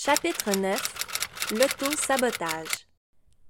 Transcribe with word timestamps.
Chapitre 0.00 0.56
9 0.56 1.50
L'auto-sabotage. 1.58 2.86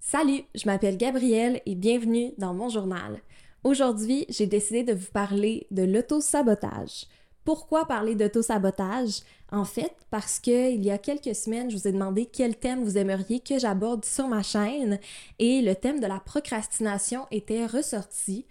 Salut, 0.01 0.45
je 0.55 0.65
m'appelle 0.65 0.97
Gabrielle 0.97 1.61
et 1.67 1.75
bienvenue 1.75 2.33
dans 2.39 2.55
mon 2.55 2.71
journal. 2.71 3.21
Aujourd'hui, 3.65 4.25
j'ai 4.31 4.47
décidé 4.47 4.83
de 4.83 4.95
vous 4.95 5.11
parler 5.13 5.67
de 5.71 5.83
l'auto-sabotage. 5.83 7.05
Pourquoi 7.45 7.85
parler 7.85 8.15
d'auto-sabotage? 8.15 9.21
En 9.53 9.67
fait, 9.67 9.95
parce 10.11 10.41
que 10.41 10.73
il 10.73 10.83
y 10.83 10.91
a 10.91 10.97
quelques 10.97 11.35
semaines, 11.35 11.71
je 11.71 11.77
vous 11.77 11.87
ai 11.87 11.93
demandé 11.93 12.25
quel 12.25 12.57
thème 12.57 12.83
vous 12.83 12.97
aimeriez 12.97 13.41
que 13.41 13.59
j'aborde 13.59 14.07
sur 14.07 14.27
ma 14.27 14.43
chaîne 14.43 14.99
et 15.39 15.61
le 15.61 15.75
thème 15.75 16.01
de 16.01 16.07
la 16.07 16.19
procrastination 16.19 17.27
était 17.31 17.67
ressorti. 17.67 18.47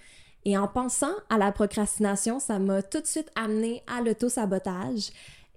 Et 0.46 0.56
en 0.56 0.68
pensant 0.68 1.16
à 1.32 1.40
la 1.40 1.52
procrastination, 1.52 2.40
ça 2.40 2.60
m'a 2.60 2.84
tout 2.84 3.02
de 3.02 3.08
suite 3.08 3.32
amené 3.36 3.82
à 3.88 4.02
l'auto-sabotage. 4.02 5.10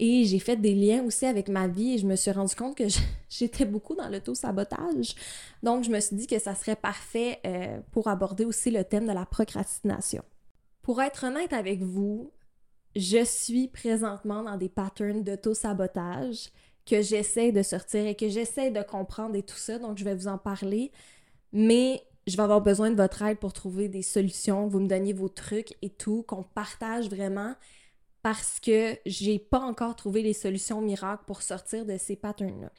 Et 0.03 0.25
j'ai 0.25 0.39
fait 0.39 0.57
des 0.57 0.75
liens 0.75 1.05
aussi 1.05 1.27
avec 1.27 1.51
ma 1.51 1.69
vie 1.69 1.93
et 1.93 1.99
je 1.99 2.07
me 2.07 2.17
suis 2.17 2.31
rendu 2.31 2.55
compte 2.57 2.75
que 2.75 2.85
j'étais 3.29 3.67
beaucoup 3.67 3.95
dans 3.95 4.09
l'auto-sabotage. 4.09 5.15
Donc, 5.63 5.85
je 5.85 5.91
me 5.91 6.01
suis 6.01 6.17
dit 6.17 6.27
que 6.27 6.39
ça 6.39 6.55
serait 6.55 6.75
parfait 6.75 7.39
euh, 7.47 7.79
pour 7.93 8.09
aborder 8.09 8.47
aussi 8.47 8.71
le 8.71 8.83
thème 8.83 9.07
de 9.07 9.13
la 9.13 9.27
procrastination. 9.27 10.25
Pour 10.81 11.03
être 11.03 11.25
honnête 11.27 11.53
avec 11.53 11.83
vous, 11.83 12.33
je 12.97 13.23
suis 13.23 13.69
présentement 13.69 14.43
dans 14.43 14.57
des 14.57 14.71
patterns 14.71 15.23
d'auto-sabotage 15.23 16.49
que 16.87 17.03
j'essaie 17.03 17.53
de 17.53 17.63
sortir 17.63 18.07
et 18.07 18.15
que 18.15 18.31
j'essaie 18.31 18.71
de 18.71 18.83
comprendre 18.83 19.37
et 19.37 19.43
tout 19.43 19.59
ça. 19.59 19.79
Donc, 19.79 19.99
je 19.99 20.05
vais 20.05 20.15
vous 20.15 20.29
en 20.29 20.39
parler. 20.39 20.93
Mais 21.53 22.03
je 22.27 22.39
vais 22.39 22.43
avoir 22.43 22.63
besoin 22.63 22.91
de 22.91 22.97
votre 22.97 23.21
aide 23.21 23.37
pour 23.37 23.53
trouver 23.53 23.89
des 23.89 24.01
solutions. 24.01 24.67
Vous 24.67 24.81
me 24.81 24.89
donniez 24.89 25.13
vos 25.13 25.29
trucs 25.29 25.77
et 25.83 25.91
tout, 25.91 26.23
qu'on 26.27 26.43
partage 26.43 27.11
vraiment 27.11 27.55
parce 28.23 28.61
que 28.61 28.99
j'ai 29.07 29.39
pas 29.39 29.61
encore 29.61 29.97
trouvé 29.97 30.23
les 30.23 30.35
solutions 30.35 30.81
miracles 30.81 31.25
pour 31.27 31.43
sortir 31.43 31.87
de 31.87 31.97
ces 31.97 32.17
patterns-là. 32.17 32.71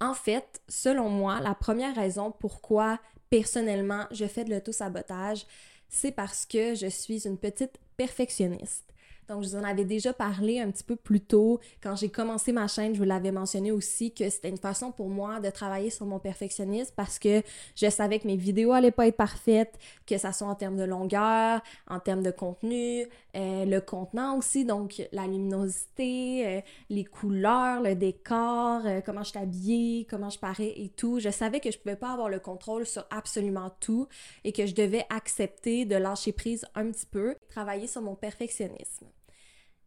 En 0.00 0.14
fait, 0.14 0.62
selon 0.68 1.08
moi, 1.08 1.40
la 1.40 1.54
première 1.54 1.94
raison 1.94 2.30
pourquoi 2.30 2.98
personnellement 3.30 4.06
je 4.10 4.26
fais 4.26 4.44
de 4.44 4.50
l'auto-sabotage, 4.50 5.46
c'est 5.88 6.12
parce 6.12 6.46
que 6.46 6.74
je 6.74 6.86
suis 6.86 7.26
une 7.26 7.38
petite 7.38 7.78
perfectionniste. 7.96 8.93
Donc, 9.28 9.42
je 9.42 9.48
vous 9.48 9.56
en 9.56 9.64
avais 9.64 9.84
déjà 9.84 10.12
parlé 10.12 10.60
un 10.60 10.70
petit 10.70 10.84
peu 10.84 10.96
plus 10.96 11.20
tôt. 11.20 11.60
Quand 11.82 11.96
j'ai 11.96 12.08
commencé 12.08 12.52
ma 12.52 12.68
chaîne, 12.68 12.94
je 12.94 12.98
vous 12.98 13.04
l'avais 13.04 13.32
mentionné 13.32 13.72
aussi 13.72 14.12
que 14.12 14.28
c'était 14.28 14.48
une 14.48 14.58
façon 14.58 14.92
pour 14.92 15.08
moi 15.08 15.40
de 15.40 15.50
travailler 15.50 15.90
sur 15.90 16.06
mon 16.06 16.18
perfectionnisme 16.18 16.92
parce 16.96 17.18
que 17.18 17.42
je 17.74 17.88
savais 17.88 18.18
que 18.18 18.26
mes 18.26 18.36
vidéos 18.36 18.72
allaient 18.72 18.90
pas 18.90 19.06
être 19.06 19.16
parfaites, 19.16 19.78
que 20.06 20.18
ça 20.18 20.32
soit 20.32 20.48
en 20.48 20.54
termes 20.54 20.76
de 20.76 20.84
longueur, 20.84 21.62
en 21.88 22.00
termes 22.00 22.22
de 22.22 22.30
contenu, 22.30 23.06
euh, 23.36 23.64
le 23.64 23.80
contenant 23.80 24.38
aussi, 24.38 24.64
donc 24.64 25.02
la 25.12 25.26
luminosité, 25.26 26.46
euh, 26.46 26.60
les 26.90 27.04
couleurs, 27.04 27.82
le 27.82 27.94
décor, 27.94 28.82
euh, 28.84 29.00
comment 29.00 29.22
je 29.22 29.30
suis 29.30 29.38
habillée, 29.38 30.06
comment 30.08 30.30
je 30.30 30.38
parais 30.38 30.72
et 30.76 30.88
tout. 30.88 31.18
Je 31.18 31.30
savais 31.30 31.60
que 31.60 31.70
je 31.70 31.78
pouvais 31.78 31.96
pas 31.96 32.12
avoir 32.12 32.28
le 32.28 32.38
contrôle 32.40 32.86
sur 32.86 33.04
absolument 33.10 33.70
tout 33.80 34.08
et 34.44 34.52
que 34.52 34.66
je 34.66 34.74
devais 34.74 35.04
accepter 35.10 35.84
de 35.84 35.96
lâcher 35.96 36.32
prise 36.32 36.64
un 36.74 36.90
petit 36.90 37.06
peu, 37.06 37.36
travailler 37.48 37.86
sur 37.86 38.02
mon 38.02 38.14
perfectionnisme. 38.14 39.06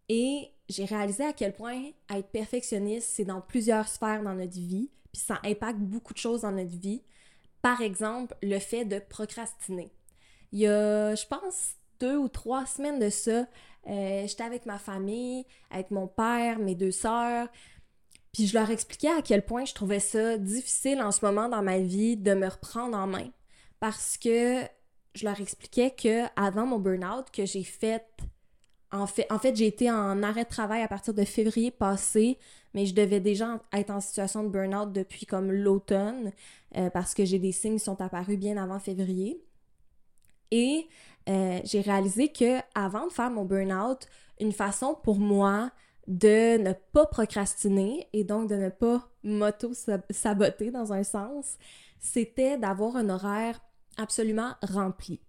Et 0.10 0.50
j'ai 0.70 0.86
réalisé 0.86 1.24
à 1.24 1.34
quel 1.34 1.54
point 1.54 1.92
être 2.10 2.30
perfectionniste, 2.30 3.10
c'est 3.14 3.26
dans 3.26 3.42
plusieurs 3.42 3.88
sphères 3.88 4.24
dans 4.24 4.34
notre 4.34 4.54
vie, 4.54 4.90
puis 5.12 5.22
ça 5.22 5.40
impacte 5.44 5.80
beaucoup 5.80 6.14
de 6.14 6.20
choses 6.20 6.42
dans 6.42 6.52
notre 6.52 6.78
vie. 6.78 7.04
Par 7.62 7.82
exemple, 7.82 8.36
le 8.42 8.60
fait 8.60 8.86
de 8.86 9.00
procrastiner. 9.00 9.92
Il 10.52 10.60
y 10.60 10.68
a, 10.68 11.16
je 11.16 11.26
pense, 11.26 11.74
deux 12.00 12.18
ou 12.18 12.30
trois 12.30 12.66
semaines 12.66 13.00
de 13.00 13.10
ça, 13.10 13.48
euh, 13.88 14.28
j'étais 14.28 14.44
avec 14.44 14.66
ma 14.66 14.78
famille, 14.78 15.46
avec 15.72 15.92
mon 15.92 16.08
père, 16.08 16.60
mes 16.60 16.76
deux 16.76 16.92
sœurs, 16.92 17.48
puis 18.34 18.46
je 18.48 18.58
leur 18.58 18.70
expliquais 18.70 19.10
à 19.10 19.22
quel 19.22 19.44
point 19.44 19.66
je 19.66 19.74
trouvais 19.74 20.00
ça 20.00 20.38
difficile 20.38 21.02
en 21.02 21.12
ce 21.12 21.26
moment 21.26 21.50
dans 21.50 21.64
ma 21.64 21.80
vie 21.80 22.18
de 22.18 22.34
me 22.34 22.48
reprendre 22.48 22.96
en 22.98 23.08
main. 23.08 23.30
Parce 23.80 24.18
que 24.18 24.62
je 25.16 25.26
leur 25.26 25.40
expliquais 25.42 25.92
que 25.92 26.26
avant 26.36 26.66
mon 26.66 26.80
burn-out, 26.80 27.32
que 27.32 27.46
j'ai 27.46 27.64
fait 27.64 28.06
en 28.92 29.06
fait, 29.08 29.28
en 29.30 29.38
j'ai 29.42 29.68
été 29.68 29.92
en 29.92 30.24
arrêt 30.24 30.46
de 30.46 30.50
travail 30.50 30.82
à 30.82 30.88
partir 30.88 31.14
de 31.14 31.24
février 31.26 31.72
passé, 31.72 32.38
mais 32.74 32.86
je 32.86 32.96
devais 32.96 33.20
déjà 33.20 33.60
être 33.74 33.90
en 33.90 34.00
situation 34.00 34.44
de 34.44 34.50
burn-out 34.50 34.94
depuis 34.94 35.26
comme 35.26 35.52
l'automne, 35.52 36.32
euh, 36.78 36.90
parce 36.90 37.14
que 37.14 37.26
j'ai 37.26 37.40
des 37.40 37.52
signes 37.52 37.78
qui 37.78 37.84
sont 37.84 38.00
apparus 38.02 38.38
bien 38.38 38.56
avant 38.58 38.80
février. 38.80 39.44
Et 40.52 40.88
euh, 41.28 41.60
j'ai 41.66 41.82
réalisé 41.82 42.30
que 42.30 42.60
avant 42.76 43.08
de 43.08 43.12
faire 43.12 43.30
mon 43.30 43.44
burn-out, 43.44 44.08
une 44.40 44.54
façon 44.54 44.96
pour 45.04 45.18
moi 45.18 45.72
de 46.08 46.58
ne 46.58 46.72
pas 46.94 47.06
procrastiner 47.06 48.08
et 48.14 48.24
donc 48.24 48.50
de 48.50 48.56
ne 48.56 48.70
pas 48.70 49.10
m'auto-saboter 49.24 50.72
dans 50.72 50.94
un 50.94 51.04
sens, 51.04 51.58
c'était 52.00 52.58
d'avoir 52.58 52.96
un 52.96 53.10
horaire 53.10 53.60
absolument 53.98 54.54
rempli. 54.62 55.20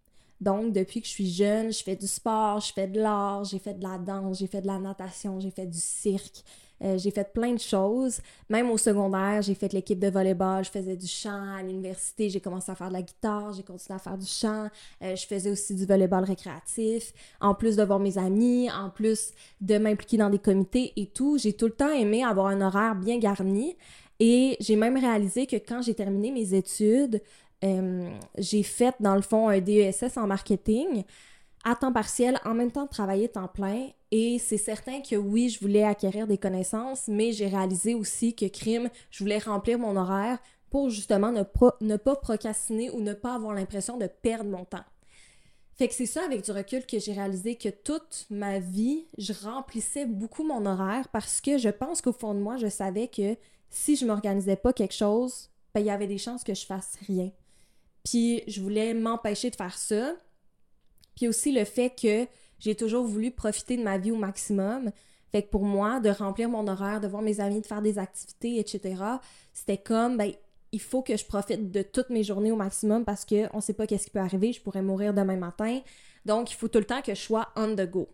Donc, 0.40 0.72
depuis 0.72 1.00
que 1.00 1.06
je 1.06 1.12
suis 1.12 1.30
jeune, 1.30 1.72
je 1.72 1.82
fais 1.82 1.96
du 1.96 2.06
sport, 2.06 2.60
je 2.60 2.72
fais 2.72 2.86
de 2.86 3.00
l'art, 3.00 3.44
j'ai 3.44 3.58
fait 3.58 3.74
de 3.74 3.82
la 3.82 3.98
danse, 3.98 4.38
j'ai 4.38 4.46
fait 4.46 4.60
de 4.60 4.66
la 4.66 4.78
natation, 4.78 5.40
j'ai 5.40 5.50
fait 5.50 5.66
du 5.66 5.78
cirque, 5.78 6.44
euh, 6.82 6.96
j'ai 6.96 7.10
fait 7.10 7.32
plein 7.32 7.52
de 7.52 7.58
choses. 7.58 8.20
Même 8.48 8.70
au 8.70 8.78
secondaire, 8.78 9.42
j'ai 9.42 9.54
fait 9.54 9.72
l'équipe 9.72 9.98
de 9.98 10.08
volleyball, 10.08 10.64
je 10.64 10.70
faisais 10.70 10.96
du 10.96 11.08
chant. 11.08 11.56
À 11.56 11.62
l'université, 11.62 12.30
j'ai 12.30 12.40
commencé 12.40 12.70
à 12.70 12.76
faire 12.76 12.88
de 12.88 12.92
la 12.92 13.02
guitare, 13.02 13.52
j'ai 13.52 13.64
continué 13.64 13.96
à 13.96 13.98
faire 13.98 14.16
du 14.16 14.26
chant. 14.26 14.68
Euh, 15.02 15.16
je 15.16 15.26
faisais 15.26 15.50
aussi 15.50 15.74
du 15.74 15.86
volleyball 15.86 16.24
récréatif. 16.24 17.12
En 17.40 17.54
plus 17.54 17.76
de 17.76 17.82
voir 17.82 17.98
mes 17.98 18.16
amis, 18.16 18.70
en 18.70 18.90
plus 18.90 19.32
de 19.60 19.78
m'impliquer 19.78 20.18
dans 20.18 20.30
des 20.30 20.38
comités 20.38 20.92
et 20.96 21.06
tout, 21.06 21.36
j'ai 21.38 21.52
tout 21.52 21.66
le 21.66 21.72
temps 21.72 21.92
aimé 21.92 22.22
avoir 22.22 22.46
un 22.46 22.60
horaire 22.60 22.94
bien 22.94 23.18
garni. 23.18 23.76
Et 24.20 24.56
j'ai 24.60 24.74
même 24.74 24.96
réalisé 24.96 25.46
que 25.46 25.56
quand 25.56 25.80
j'ai 25.80 25.94
terminé 25.94 26.32
mes 26.32 26.54
études, 26.54 27.22
euh, 27.64 28.10
j'ai 28.38 28.62
fait, 28.62 28.94
dans 29.00 29.14
le 29.14 29.22
fond, 29.22 29.48
un 29.48 29.60
DESS 29.60 30.16
en 30.16 30.26
marketing 30.26 31.04
à 31.64 31.74
temps 31.74 31.92
partiel, 31.92 32.38
en 32.44 32.54
même 32.54 32.70
temps 32.70 32.84
de 32.84 32.90
travailler 32.90 33.28
temps 33.28 33.48
plein. 33.48 33.88
Et 34.10 34.38
c'est 34.38 34.58
certain 34.58 35.00
que 35.00 35.16
oui, 35.16 35.48
je 35.48 35.60
voulais 35.60 35.84
acquérir 35.84 36.26
des 36.26 36.38
connaissances, 36.38 37.08
mais 37.08 37.32
j'ai 37.32 37.48
réalisé 37.48 37.94
aussi 37.94 38.34
que 38.34 38.46
crime, 38.46 38.88
je 39.10 39.24
voulais 39.24 39.38
remplir 39.38 39.78
mon 39.78 39.96
horaire 39.96 40.38
pour 40.70 40.90
justement 40.90 41.32
ne, 41.32 41.42
ne 41.80 41.96
pas 41.96 42.16
procrastiner 42.16 42.90
ou 42.90 43.00
ne 43.00 43.12
pas 43.12 43.34
avoir 43.34 43.54
l'impression 43.54 43.96
de 43.96 44.06
perdre 44.06 44.50
mon 44.50 44.64
temps. 44.64 44.84
Fait 45.74 45.88
que 45.88 45.94
c'est 45.94 46.06
ça 46.06 46.24
avec 46.24 46.42
du 46.44 46.50
recul 46.50 46.84
que 46.86 46.98
j'ai 46.98 47.12
réalisé 47.12 47.54
que 47.54 47.68
toute 47.68 48.26
ma 48.30 48.58
vie, 48.58 49.06
je 49.16 49.32
remplissais 49.32 50.06
beaucoup 50.06 50.42
mon 50.42 50.66
horaire 50.66 51.08
parce 51.08 51.40
que 51.40 51.56
je 51.56 51.68
pense 51.68 52.02
qu'au 52.02 52.12
fond 52.12 52.34
de 52.34 52.40
moi, 52.40 52.56
je 52.56 52.66
savais 52.66 53.08
que 53.08 53.36
si 53.70 53.94
je 53.94 54.04
m'organisais 54.04 54.56
pas 54.56 54.72
quelque 54.72 54.94
chose, 54.94 55.50
ben, 55.74 55.80
il 55.80 55.86
y 55.86 55.90
avait 55.90 56.06
des 56.06 56.18
chances 56.18 56.42
que 56.42 56.54
je 56.54 56.66
fasse 56.66 56.98
rien. 57.06 57.30
Puis 58.08 58.42
je 58.46 58.60
voulais 58.60 58.94
m'empêcher 58.94 59.50
de 59.50 59.56
faire 59.56 59.76
ça. 59.76 60.14
Puis 61.14 61.28
aussi 61.28 61.52
le 61.52 61.64
fait 61.64 61.90
que 61.90 62.26
j'ai 62.58 62.74
toujours 62.74 63.04
voulu 63.04 63.30
profiter 63.30 63.76
de 63.76 63.82
ma 63.82 63.98
vie 63.98 64.10
au 64.10 64.16
maximum. 64.16 64.90
Fait 65.30 65.42
que 65.42 65.50
pour 65.50 65.64
moi, 65.64 66.00
de 66.00 66.08
remplir 66.08 66.48
mon 66.48 66.66
horaire, 66.68 67.00
de 67.00 67.08
voir 67.08 67.22
mes 67.22 67.40
amis, 67.40 67.60
de 67.60 67.66
faire 67.66 67.82
des 67.82 67.98
activités, 67.98 68.58
etc., 68.58 69.02
c'était 69.52 69.76
comme, 69.76 70.16
ben, 70.16 70.32
il 70.72 70.80
faut 70.80 71.02
que 71.02 71.16
je 71.16 71.24
profite 71.24 71.70
de 71.70 71.82
toutes 71.82 72.08
mes 72.08 72.22
journées 72.22 72.50
au 72.50 72.56
maximum 72.56 73.04
parce 73.04 73.26
qu'on 73.26 73.56
ne 73.56 73.60
sait 73.60 73.74
pas 73.74 73.86
qu'est-ce 73.86 74.06
qui 74.06 74.10
peut 74.10 74.20
arriver, 74.20 74.52
je 74.52 74.62
pourrais 74.62 74.82
mourir 74.82 75.12
demain 75.12 75.36
matin. 75.36 75.80
Donc, 76.24 76.50
il 76.50 76.54
faut 76.54 76.68
tout 76.68 76.78
le 76.78 76.86
temps 76.86 77.02
que 77.02 77.14
je 77.14 77.20
sois 77.20 77.48
on 77.56 77.74
the 77.74 77.88
go. 77.88 78.08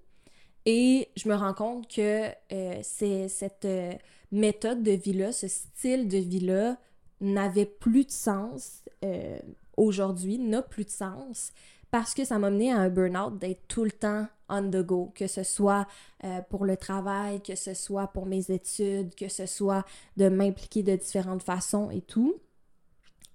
Et 0.67 1.09
je 1.17 1.29
me 1.29 1.35
rends 1.35 1.55
compte 1.55 1.89
que 1.89 2.31
euh, 2.53 2.81
cette 2.83 3.65
euh, 3.65 3.93
méthode 4.33 4.83
de 4.83 4.93
vie-là, 4.93 5.31
ce 5.31 5.47
style 5.47 6.09
de 6.09 6.19
vie-là 6.19 6.79
n'avait 7.21 7.67
plus 7.67 8.07
de 8.07 8.11
sens. 8.11 8.83
Euh, 9.05 9.39
aujourd'hui 9.77 10.39
n'a 10.39 10.63
plus 10.63 10.85
de 10.85 10.91
sens 10.91 11.53
parce 11.91 12.15
que 12.15 12.25
ça 12.25 12.39
m'a 12.39 12.51
mené 12.51 12.73
à 12.73 12.79
un 12.79 12.89
burn-out 12.89 13.39
d'être 13.39 13.69
tout 13.69 13.85
le 13.85 13.93
temps 13.93 14.27
on 14.49 14.69
the 14.71 14.83
go, 14.85 15.13
que 15.15 15.27
ce 15.27 15.43
soit 15.43 15.87
euh, 16.25 16.41
pour 16.51 16.65
le 16.65 16.77
travail, 16.77 17.41
que 17.41 17.55
ce 17.55 17.73
soit 17.73 18.09
pour 18.09 18.27
mes 18.27 18.51
études, 18.51 19.15
que 19.15 19.29
ce 19.29 19.47
soit 19.47 19.85
de 20.17 20.29
m'impliquer 20.29 20.83
de 20.83 20.97
différentes 20.97 21.43
façons 21.43 21.91
et 21.91 22.01
tout. 22.01 22.35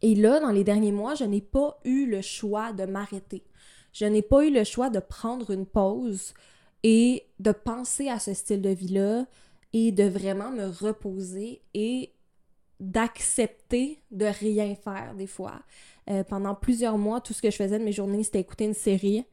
Et 0.01 0.15
là, 0.15 0.39
dans 0.39 0.51
les 0.51 0.63
derniers 0.63 0.91
mois, 0.91 1.15
je 1.15 1.23
n'ai 1.23 1.41
pas 1.41 1.79
eu 1.83 2.05
le 2.05 2.21
choix 2.21 2.73
de 2.73 2.85
m'arrêter. 2.85 3.43
Je 3.91 4.05
n'ai 4.05 4.21
pas 4.21 4.45
eu 4.45 4.51
le 4.51 4.63
choix 4.63 4.89
de 4.89 4.99
prendre 4.99 5.51
une 5.51 5.65
pause 5.65 6.33
et 6.83 7.23
de 7.39 7.51
penser 7.51 8.07
à 8.09 8.19
ce 8.19 8.33
style 8.33 8.61
de 8.61 8.69
vie-là 8.69 9.25
et 9.73 9.91
de 9.91 10.03
vraiment 10.03 10.51
me 10.51 10.67
reposer 10.67 11.61
et 11.73 12.13
d'accepter 12.79 14.01
de 14.11 14.25
rien 14.25 14.75
faire 14.75 15.13
des 15.15 15.27
fois. 15.27 15.61
Euh, 16.09 16.23
pendant 16.23 16.55
plusieurs 16.55 16.97
mois, 16.97 17.21
tout 17.21 17.33
ce 17.33 17.41
que 17.41 17.51
je 17.51 17.55
faisais 17.55 17.77
de 17.77 17.83
mes 17.83 17.91
journées, 17.91 18.23
c'était 18.23 18.39
écouter 18.39 18.65
une 18.65 18.73
série. 18.73 19.25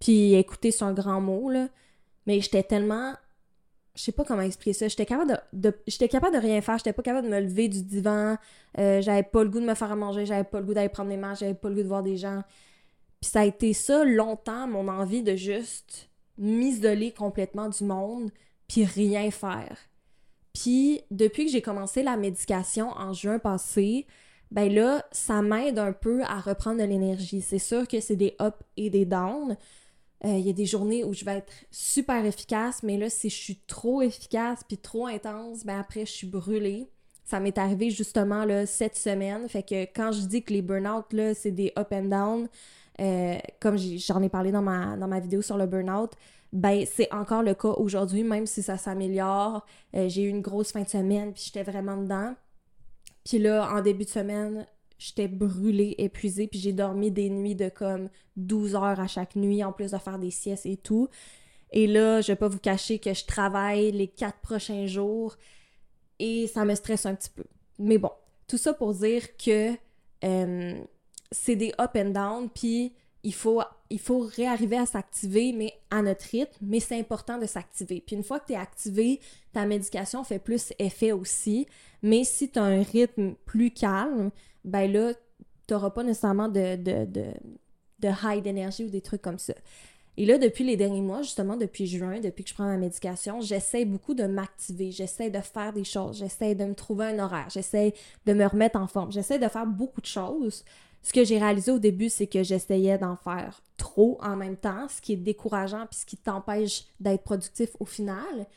Puis 0.00 0.34
écouter, 0.34 0.72
c'est 0.72 0.84
un 0.84 0.92
grand 0.92 1.20
mot. 1.20 1.50
Mais 2.26 2.40
j'étais 2.40 2.62
tellement. 2.62 3.14
Je 3.94 4.02
sais 4.02 4.12
pas 4.12 4.24
comment 4.24 4.42
expliquer 4.42 4.72
ça. 4.72 4.88
J'étais 4.88 5.06
capable 5.06 5.40
de, 5.52 5.72
j'étais 5.86 6.08
capable 6.08 6.34
de 6.34 6.40
rien 6.40 6.60
faire. 6.60 6.76
J'étais 6.78 6.92
pas 6.92 7.02
capable 7.02 7.28
de 7.28 7.32
me 7.32 7.40
lever 7.40 7.68
du 7.68 7.82
divan. 7.82 8.36
Euh, 8.78 9.00
j'avais 9.00 9.22
pas 9.22 9.42
le 9.42 9.48
goût 9.48 9.60
de 9.60 9.64
me 9.64 9.74
faire 9.74 9.90
à 9.90 9.96
manger. 9.96 10.26
J'avais 10.26 10.44
pas 10.44 10.60
le 10.60 10.66
goût 10.66 10.74
d'aller 10.74 10.88
prendre 10.88 11.08
des 11.08 11.16
marches. 11.16 11.40
J'avais 11.40 11.54
pas 11.54 11.68
le 11.68 11.76
goût 11.76 11.82
de 11.82 11.88
voir 11.88 12.02
des 12.02 12.16
gens. 12.16 12.42
Puis 13.20 13.30
ça 13.30 13.40
a 13.40 13.44
été 13.46 13.72
ça 13.72 14.04
longtemps, 14.04 14.66
mon 14.66 14.88
envie 14.88 15.22
de 15.22 15.34
juste 15.34 16.10
m'isoler 16.36 17.12
complètement 17.12 17.68
du 17.70 17.84
monde. 17.84 18.30
Puis 18.68 18.84
rien 18.84 19.30
faire. 19.30 19.78
Puis 20.52 21.00
depuis 21.10 21.46
que 21.46 21.52
j'ai 21.52 21.62
commencé 21.62 22.02
la 22.02 22.16
médication 22.16 22.90
en 22.90 23.12
juin 23.12 23.38
passé, 23.38 24.06
ben 24.50 24.72
là, 24.72 25.04
ça 25.12 25.42
m'aide 25.42 25.78
un 25.78 25.92
peu 25.92 26.22
à 26.22 26.40
reprendre 26.40 26.78
de 26.78 26.84
l'énergie. 26.84 27.40
C'est 27.40 27.58
sûr 27.58 27.88
que 27.88 28.00
c'est 28.00 28.16
des 28.16 28.36
ups 28.40 28.56
et 28.76 28.90
des 28.90 29.04
downs. 29.04 29.56
Euh, 30.24 30.38
il 30.38 30.46
y 30.46 30.50
a 30.50 30.52
des 30.52 30.66
journées 30.66 31.04
où 31.04 31.12
je 31.12 31.24
vais 31.24 31.38
être 31.38 31.52
super 31.70 32.24
efficace, 32.24 32.82
mais 32.82 32.96
là, 32.96 33.10
si 33.10 33.28
je 33.28 33.34
suis 33.34 33.60
trop 33.66 34.02
efficace 34.02 34.60
puis 34.66 34.78
trop 34.78 35.06
intense, 35.06 35.64
ben 35.64 35.78
après, 35.78 36.06
je 36.06 36.12
suis 36.12 36.26
brûlée. 36.26 36.88
Ça 37.24 37.40
m'est 37.40 37.58
arrivé 37.58 37.90
justement 37.90 38.44
là, 38.44 38.66
cette 38.66 38.96
semaine. 38.96 39.48
Fait 39.48 39.62
que 39.62 39.82
quand 39.84 40.12
je 40.12 40.22
dis 40.22 40.42
que 40.42 40.52
les 40.52 40.62
burn-out, 40.62 41.06
c'est 41.34 41.50
des 41.50 41.72
up 41.76 41.88
and 41.92 42.04
down, 42.04 42.48
euh, 43.00 43.36
comme 43.60 43.76
j'en 43.76 44.22
ai, 44.22 44.28
parlé 44.28 44.52
dans 44.52 44.62
ma, 44.62 44.96
dans 44.96 45.08
ma 45.08 45.20
vidéo 45.20 45.42
sur 45.42 45.58
le 45.58 45.66
burn-out, 45.66 46.12
ben 46.52 46.86
c'est 46.86 47.12
encore 47.12 47.42
le 47.42 47.54
cas 47.54 47.74
aujourd'hui, 47.76 48.22
même 48.22 48.46
si 48.46 48.62
ça 48.62 48.78
s'améliore. 48.78 49.66
Euh, 49.94 50.08
j'ai 50.08 50.22
eu 50.22 50.28
une 50.28 50.40
grosse 50.40 50.72
fin 50.72 50.82
de 50.82 50.88
semaine, 50.88 51.32
puis 51.32 51.42
j'étais 51.46 51.68
vraiment 51.68 51.96
dedans. 51.96 52.34
Puis 53.26 53.38
là, 53.38 53.68
en 53.74 53.80
début 53.80 54.04
de 54.04 54.10
semaine, 54.10 54.66
j'étais 54.98 55.26
brûlée, 55.26 55.96
épuisée, 55.98 56.46
puis 56.46 56.60
j'ai 56.60 56.72
dormi 56.72 57.10
des 57.10 57.28
nuits 57.28 57.56
de 57.56 57.68
comme 57.68 58.08
12 58.36 58.76
heures 58.76 59.00
à 59.00 59.08
chaque 59.08 59.34
nuit, 59.34 59.64
en 59.64 59.72
plus 59.72 59.90
de 59.90 59.98
faire 59.98 60.20
des 60.20 60.30
siestes 60.30 60.64
et 60.64 60.76
tout. 60.76 61.08
Et 61.72 61.88
là, 61.88 62.20
je 62.20 62.28
vais 62.28 62.36
pas 62.36 62.46
vous 62.46 62.60
cacher 62.60 63.00
que 63.00 63.12
je 63.12 63.24
travaille 63.26 63.90
les 63.90 64.06
quatre 64.06 64.38
prochains 64.38 64.86
jours 64.86 65.36
et 66.20 66.46
ça 66.46 66.64
me 66.64 66.74
stresse 66.76 67.04
un 67.04 67.16
petit 67.16 67.30
peu. 67.30 67.42
Mais 67.80 67.98
bon, 67.98 68.12
tout 68.46 68.58
ça 68.58 68.72
pour 68.72 68.94
dire 68.94 69.36
que 69.36 69.72
euh, 70.22 70.80
c'est 71.32 71.56
des 71.56 71.72
up 71.80 71.96
and 71.96 72.10
down, 72.10 72.48
puis 72.48 72.94
il 73.26 73.34
faut, 73.34 73.60
il 73.90 73.98
faut 73.98 74.20
réarriver 74.20 74.76
à 74.76 74.86
s'activer, 74.86 75.52
mais 75.52 75.72
à 75.90 76.00
notre 76.00 76.26
rythme, 76.26 76.56
mais 76.60 76.78
c'est 76.78 76.96
important 76.96 77.38
de 77.38 77.46
s'activer. 77.46 78.00
Puis 78.06 78.14
une 78.14 78.22
fois 78.22 78.38
que 78.38 78.46
tu 78.46 78.52
es 78.52 78.56
activé, 78.56 79.18
ta 79.52 79.66
médication 79.66 80.22
fait 80.22 80.38
plus 80.38 80.72
effet 80.78 81.10
aussi, 81.10 81.66
mais 82.02 82.22
si 82.22 82.48
tu 82.48 82.60
as 82.60 82.62
un 82.62 82.84
rythme 82.84 83.34
plus 83.44 83.72
calme, 83.72 84.30
ben 84.64 84.90
là, 84.92 85.12
tu 85.66 85.74
n'auras 85.74 85.90
pas 85.90 86.04
nécessairement 86.04 86.48
de, 86.48 86.76
de, 86.76 87.04
de, 87.04 87.24
de 87.98 88.08
high 88.22 88.44
d'énergie 88.44 88.84
ou 88.84 88.90
des 88.90 89.00
trucs 89.00 89.22
comme 89.22 89.40
ça. 89.40 89.54
Et 90.16 90.24
là, 90.24 90.38
depuis 90.38 90.62
les 90.62 90.76
derniers 90.76 91.02
mois, 91.02 91.22
justement, 91.22 91.56
depuis 91.56 91.88
juin, 91.88 92.20
depuis 92.20 92.44
que 92.44 92.50
je 92.50 92.54
prends 92.54 92.64
ma 92.66 92.76
médication, 92.76 93.40
j'essaie 93.40 93.84
beaucoup 93.84 94.14
de 94.14 94.24
m'activer, 94.26 94.92
j'essaie 94.92 95.30
de 95.30 95.40
faire 95.40 95.72
des 95.72 95.84
choses, 95.84 96.18
j'essaie 96.18 96.54
de 96.54 96.64
me 96.64 96.76
trouver 96.76 97.06
un 97.06 97.18
horaire, 97.18 97.48
j'essaie 97.50 97.92
de 98.24 98.34
me 98.34 98.46
remettre 98.46 98.78
en 98.78 98.86
forme, 98.86 99.10
j'essaie 99.10 99.40
de 99.40 99.48
faire 99.48 99.66
beaucoup 99.66 100.00
de 100.00 100.06
choses 100.06 100.64
ce 101.06 101.12
que 101.12 101.24
j'ai 101.24 101.38
réalisé 101.38 101.70
au 101.70 101.78
début, 101.78 102.08
c'est 102.08 102.26
que 102.26 102.42
j'essayais 102.42 102.98
d'en 102.98 103.14
faire 103.14 103.62
trop 103.76 104.18
en 104.20 104.34
même 104.34 104.56
temps, 104.56 104.88
ce 104.88 105.00
qui 105.00 105.12
est 105.12 105.16
décourageant 105.16 105.86
puis 105.88 106.00
ce 106.00 106.04
qui 106.04 106.16
t'empêche 106.16 106.82
d'être 106.98 107.22
productif 107.22 107.70
au 107.78 107.84
final. 107.84 108.48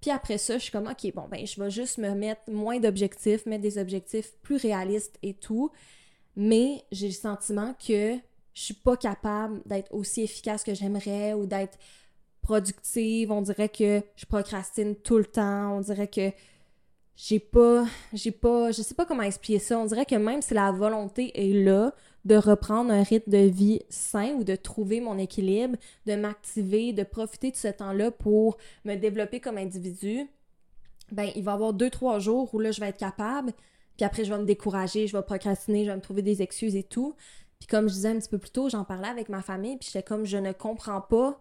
Puis 0.00 0.12
après 0.12 0.38
ça, 0.38 0.56
je 0.56 0.62
suis 0.62 0.70
comme, 0.70 0.86
OK, 0.86 1.12
bon, 1.16 1.26
ben, 1.28 1.44
je 1.44 1.60
vais 1.60 1.68
juste 1.68 1.98
me 1.98 2.14
mettre 2.14 2.42
moins 2.48 2.78
d'objectifs, 2.78 3.44
mettre 3.44 3.62
des 3.62 3.76
objectifs 3.76 4.34
plus 4.42 4.54
réalistes 4.54 5.18
et 5.24 5.34
tout. 5.34 5.72
Mais 6.36 6.84
j'ai 6.92 7.08
le 7.08 7.12
sentiment 7.12 7.74
que 7.74 8.14
je 8.54 8.62
suis 8.62 8.74
pas 8.74 8.96
capable 8.96 9.60
d'être 9.66 9.92
aussi 9.92 10.22
efficace 10.22 10.62
que 10.62 10.74
j'aimerais 10.74 11.34
ou 11.34 11.46
d'être 11.46 11.76
productive. 12.40 13.32
On 13.32 13.42
dirait 13.42 13.68
que 13.68 14.00
je 14.14 14.26
procrastine 14.26 14.94
tout 14.94 15.18
le 15.18 15.26
temps. 15.26 15.78
On 15.78 15.80
dirait 15.80 16.06
que 16.06 16.30
j'ai 17.16 17.40
pas, 17.40 17.86
j'ai 18.12 18.30
pas, 18.30 18.70
je 18.72 18.82
sais 18.82 18.94
pas 18.94 19.06
comment 19.06 19.22
expliquer 19.22 19.58
ça. 19.58 19.78
On 19.78 19.86
dirait 19.86 20.04
que 20.04 20.14
même 20.14 20.42
si 20.42 20.52
la 20.52 20.70
volonté 20.70 21.32
est 21.34 21.64
là 21.64 21.94
de 22.26 22.34
reprendre 22.36 22.92
un 22.92 23.02
rythme 23.02 23.30
de 23.30 23.38
vie 23.38 23.80
sain 23.88 24.34
ou 24.34 24.44
de 24.44 24.54
trouver 24.54 25.00
mon 25.00 25.16
équilibre, 25.16 25.76
de 26.06 26.14
m'activer, 26.14 26.92
de 26.92 27.04
profiter 27.04 27.50
de 27.50 27.56
ce 27.56 27.68
temps-là 27.68 28.10
pour 28.10 28.58
me 28.84 28.96
développer 28.96 29.40
comme 29.40 29.56
individu, 29.56 30.26
ben 31.10 31.30
il 31.36 31.42
va 31.42 31.52
y 31.52 31.54
avoir 31.54 31.72
deux, 31.72 31.88
trois 31.88 32.18
jours 32.18 32.52
où 32.52 32.58
là 32.58 32.70
je 32.70 32.80
vais 32.80 32.88
être 32.88 32.98
capable, 32.98 33.52
puis 33.96 34.04
après 34.04 34.24
je 34.24 34.32
vais 34.32 34.40
me 34.40 34.44
décourager, 34.44 35.06
je 35.06 35.16
vais 35.16 35.22
procrastiner, 35.22 35.84
je 35.84 35.90
vais 35.90 35.96
me 35.96 36.02
trouver 36.02 36.22
des 36.22 36.42
excuses 36.42 36.76
et 36.76 36.82
tout. 36.82 37.14
Puis 37.58 37.68
comme 37.68 37.88
je 37.88 37.94
disais 37.94 38.08
un 38.08 38.18
petit 38.18 38.28
peu 38.28 38.38
plus 38.38 38.50
tôt, 38.50 38.68
j'en 38.68 38.84
parlais 38.84 39.08
avec 39.08 39.30
ma 39.30 39.40
famille, 39.40 39.78
puis 39.78 39.88
j'étais 39.90 40.02
comme 40.02 40.26
je 40.26 40.36
ne 40.36 40.52
comprends 40.52 41.00
pas 41.00 41.40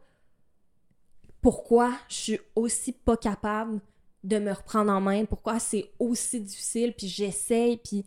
pourquoi 1.41 1.91
je 2.07 2.15
suis 2.15 2.39
aussi 2.55 2.93
pas 2.93 3.17
capable 3.17 3.81
de 4.25 4.39
me 4.39 4.51
reprendre 4.51 4.91
en 4.91 4.99
main, 4.99 5.25
pourquoi 5.25 5.59
c'est 5.59 5.91
aussi 5.99 6.41
difficile, 6.41 6.93
puis 6.97 7.07
j'essaye, 7.07 7.77
puis 7.77 8.05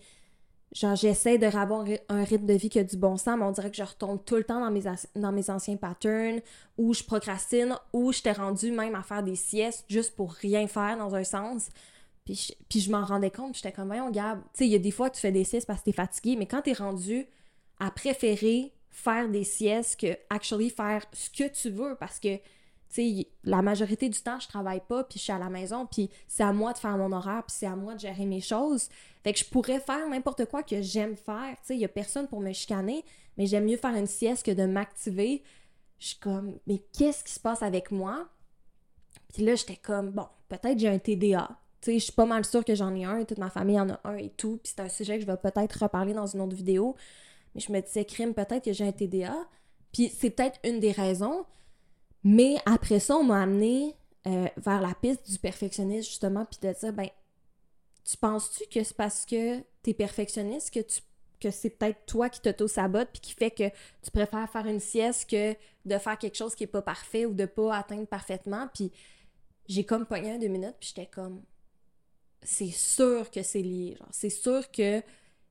genre 0.73 0.97
j'essaie 0.97 1.39
de 1.39 1.47
avoir 1.47 1.87
un 2.09 2.25
rythme 2.25 2.47
de 2.47 2.55
vie 2.55 2.69
qui 2.69 2.79
a 2.79 2.85
du 2.85 2.97
bon 2.97 3.17
sens, 3.17 3.39
mais 3.39 3.45
on 3.45 3.53
dirait 3.53 3.71
que 3.71 3.77
je 3.77 3.83
retombe 3.83 4.23
tout 4.25 4.35
le 4.35 4.45
temps 4.45 4.61
dans 4.61 4.71
mes, 4.71 4.83
dans 5.15 5.33
mes 5.33 5.49
anciens 5.49 5.77
patterns, 5.77 6.41
ou 6.77 6.93
je 6.93 7.05
procrastine, 7.05 7.77
ou 7.93 8.13
je 8.13 8.21
t'ai 8.21 8.33
rendu 8.33 8.73
même 8.73 8.97
à 8.97 9.03
faire 9.03 9.23
des 9.23 9.37
siestes 9.37 9.85
juste 9.89 10.17
pour 10.17 10.33
rien 10.33 10.67
faire 10.67 10.99
dans 10.99 11.15
un 11.15 11.25
sens. 11.25 11.69
Puis 12.25 12.35
je, 12.35 12.53
puis 12.69 12.81
je 12.81 12.91
m'en 12.91 13.05
rendais 13.05 13.31
compte, 13.31 13.55
j'étais 13.55 13.73
comme, 13.73 13.87
voyons, 13.87 14.11
Gab, 14.11 14.41
tu 14.41 14.49
sais, 14.55 14.67
il 14.67 14.73
y 14.73 14.75
a 14.75 14.81
des 14.81 14.91
fois 14.91 15.09
que 15.09 15.15
tu 15.15 15.21
fais 15.21 15.33
des 15.33 15.45
siestes 15.45 15.67
parce 15.67 15.81
que 15.81 15.87
t'es 15.87 15.93
fatigué, 15.93 16.37
mais 16.37 16.47
quand 16.47 16.63
t'es 16.63 16.73
rendu 16.75 17.27
à 17.79 17.91
préférer 17.91 18.73
faire 18.91 19.29
des 19.29 19.45
siestes 19.45 20.01
que 20.01 20.19
actually 20.29 20.69
faire 20.69 21.05
ce 21.13 21.31
que 21.31 21.49
tu 21.49 21.71
veux, 21.71 21.95
parce 21.95 22.19
que 22.19 22.39
la 23.45 23.63
majorité 23.63 24.09
du 24.09 24.21
temps, 24.21 24.41
je 24.41 24.49
travaille 24.49 24.81
pas, 24.87 25.05
puis 25.05 25.19
je 25.19 25.25
suis 25.25 25.33
à 25.33 25.39
la 25.39 25.51
maison, 25.51 25.87
puis 25.87 26.11
c'est 26.27 26.43
à 26.43 26.53
moi 26.53 26.73
de 26.73 26.79
faire 26.79 26.97
mon 26.97 27.13
horaire, 27.13 27.43
puis 27.47 27.57
c'est 27.59 27.67
à 27.67 27.77
moi 27.77 27.95
de 27.95 28.01
gérer 28.01 28.27
mes 28.27 28.41
choses. 28.41 28.89
Fait 29.23 29.33
que 29.33 29.39
je 29.39 29.45
pourrais 29.45 29.81
faire 29.81 30.09
n'importe 30.09 30.47
quoi 30.47 30.63
que 30.63 30.81
j'aime 30.81 31.17
faire. 31.17 31.57
Tu 31.67 31.75
il 31.75 31.81
y 31.81 31.85
a 31.85 31.89
personne 31.89 32.29
pour 32.29 32.41
me 32.41 32.53
chicaner, 32.53 33.05
mais 33.37 33.47
j'aime 33.47 33.67
mieux 33.67 33.77
faire 33.77 33.95
une 33.95 34.07
sieste 34.07 34.45
que 34.45 34.51
de 34.51 34.65
m'activer. 34.65 35.43
Je 35.99 36.09
suis 36.09 36.19
comme, 36.19 36.59
mais 36.67 36.79
qu'est-ce 36.97 37.25
qui 37.25 37.33
se 37.33 37.41
passe 37.41 37.63
avec 37.63 37.91
moi? 37.91 38.29
Puis 39.35 39.45
là, 39.45 39.55
j'étais 39.55 39.77
comme, 39.77 40.11
bon, 40.11 40.27
peut-être 40.49 40.79
j'ai 40.79 40.89
un 40.89 40.99
TDA. 40.99 41.49
Je 41.87 41.99
suis 41.99 42.13
pas 42.13 42.27
mal 42.27 42.45
sûre 42.45 42.65
que 42.65 42.75
j'en 42.75 42.95
ai 42.95 43.05
un, 43.05 43.25
toute 43.25 43.39
ma 43.39 43.51
famille 43.51 43.79
en 43.79 43.89
a 43.91 44.01
un 44.05 44.17
et 44.17 44.31
tout, 44.31 44.59
puis 44.63 44.73
c'est 44.75 44.83
un 44.83 44.89
sujet 44.89 45.17
que 45.17 45.23
je 45.23 45.27
vais 45.27 45.37
peut-être 45.37 45.83
reparler 45.83 46.13
dans 46.13 46.27
une 46.27 46.41
autre 46.41 46.57
vidéo. 46.57 46.97
Mais 47.55 47.61
je 47.61 47.71
me 47.73 47.81
disais, 47.81 48.05
crime, 48.05 48.35
peut-être 48.35 48.65
que 48.65 48.73
j'ai 48.73 48.87
un 48.87 48.93
TDA. 48.93 49.35
Puis 49.93 50.09
c'est 50.09 50.31
peut-être 50.31 50.59
une 50.65 50.81
des 50.81 50.93
raisons, 50.93 51.45
mais 52.25 52.57
après 52.67 53.01
ça, 53.01 53.17
on 53.17 53.25
m'a 53.25 53.43
amené 53.43 53.95
euh, 54.27 54.49
vers 54.57 54.81
la 54.81 54.95
piste 54.95 55.31
du 55.31 55.39
perfectionniste, 55.39 56.09
justement, 56.09 56.45
puis 56.45 56.59
de 56.61 56.73
dire, 56.79 56.93
ben, 56.93 57.09
tu 58.05 58.17
penses-tu 58.17 58.65
que 58.69 58.83
c'est 58.83 58.97
parce 58.97 59.25
que 59.25 59.59
tu 59.83 59.91
es 59.91 59.95
perfectionniste 59.95 60.73
que 60.73 60.81
tu 60.81 61.01
que 61.41 61.51
c'est 61.51 61.71
peut-être 61.71 62.05
toi 62.07 62.29
qui 62.29 62.41
t'auto-sabote 62.41 63.11
puis 63.13 63.21
qui 63.21 63.33
fait 63.33 63.51
que 63.51 63.69
tu 64.03 64.11
préfères 64.11 64.51
faire 64.51 64.67
une 64.67 64.81
sieste 64.81 65.31
que 65.31 65.55
de 65.85 65.99
faire 65.99 66.19
quelque 66.19 66.37
chose 66.37 66.55
qui 66.55 66.65
est 66.65 66.69
pas 66.69 66.83
parfait 66.83 67.27
ou 67.27 67.35
de 67.35 67.47
pas 67.47 67.77
atteindre 67.77 68.07
parfaitement? 68.07 68.69
Puis 68.75 68.91
j'ai 69.69 69.85
comme 69.85 70.07
pogné 70.07 70.33
un 70.33 70.39
deux 70.39 70.49
minutes 70.49 70.75
puis 70.81 70.93
j'étais 70.95 71.09
comme 71.09 71.43
c'est 72.43 72.71
sûr 72.71 73.31
que 73.31 73.43
c'est 73.43 73.63
lié. 73.63 73.97
C'est 74.11 74.31
sûr 74.31 74.71
que 74.71 75.03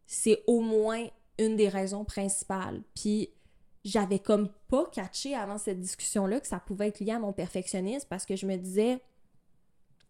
c'est 0.05 0.43
au 0.47 0.61
moins 0.61 1.05
une 1.37 1.55
des 1.55 1.69
raisons 1.69 2.05
principales. 2.05 2.81
Puis 2.95 3.29
j'avais 3.87 4.19
comme 4.19 4.49
pas 4.67 4.85
catché 4.91 5.33
avant 5.33 5.57
cette 5.57 5.79
discussion-là 5.79 6.39
que 6.41 6.47
ça 6.47 6.59
pouvait 6.59 6.89
être 6.89 6.99
lié 6.99 7.11
à 7.11 7.19
mon 7.19 7.31
perfectionnisme 7.31 8.05
parce 8.09 8.25
que 8.25 8.35
je 8.35 8.45
me 8.45 8.57
disais, 8.57 8.99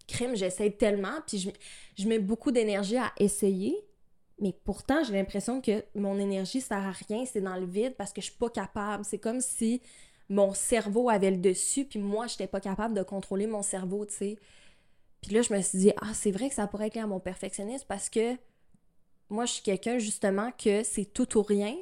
crime, 0.07 0.35
j'essaie 0.35 0.71
tellement, 0.71 1.21
puis 1.27 1.51
je, 1.97 2.07
mets 2.07 2.19
beaucoup 2.19 2.51
d'énergie 2.51 2.97
à 2.97 3.11
essayer, 3.19 3.77
mais 4.41 4.53
pourtant, 4.63 5.03
j'ai 5.03 5.13
l'impression 5.13 5.61
que 5.61 5.83
mon 5.93 6.17
énergie 6.17 6.61
sert 6.61 6.77
à 6.77 6.91
rien, 6.91 7.25
c'est 7.25 7.41
dans 7.41 7.55
le 7.55 7.65
vide 7.65 7.95
parce 7.97 8.13
que 8.13 8.21
je 8.21 8.27
suis 8.27 8.37
pas 8.37 8.49
capable. 8.49 9.03
C'est 9.05 9.17
comme 9.19 9.41
si 9.41 9.81
mon 10.29 10.53
cerveau 10.53 11.09
avait 11.09 11.31
le 11.31 11.37
dessus, 11.37 11.85
puis 11.85 11.99
moi, 11.99 12.27
j'étais 12.27 12.47
pas 12.47 12.59
capable 12.59 12.93
de 12.93 13.03
contrôler 13.03 13.47
mon 13.47 13.61
cerveau, 13.63 14.05
tu 14.05 14.13
sais. 14.13 14.37
Puis 15.21 15.33
là, 15.33 15.41
je 15.41 15.53
me 15.53 15.61
suis 15.61 15.79
dit, 15.79 15.91
ah, 16.01 16.13
c'est 16.13 16.31
vrai 16.31 16.49
que 16.49 16.55
ça 16.55 16.67
pourrait 16.67 16.87
être 16.87 16.95
lié 16.95 17.01
à 17.01 17.07
mon 17.07 17.19
perfectionnisme 17.19 17.85
parce 17.87 18.09
que 18.09 18.35
moi, 19.29 19.45
je 19.45 19.53
suis 19.53 19.63
quelqu'un, 19.63 19.97
justement, 19.97 20.51
que 20.51 20.83
c'est 20.83 21.05
tout 21.05 21.37
ou 21.37 21.43
rien 21.43 21.75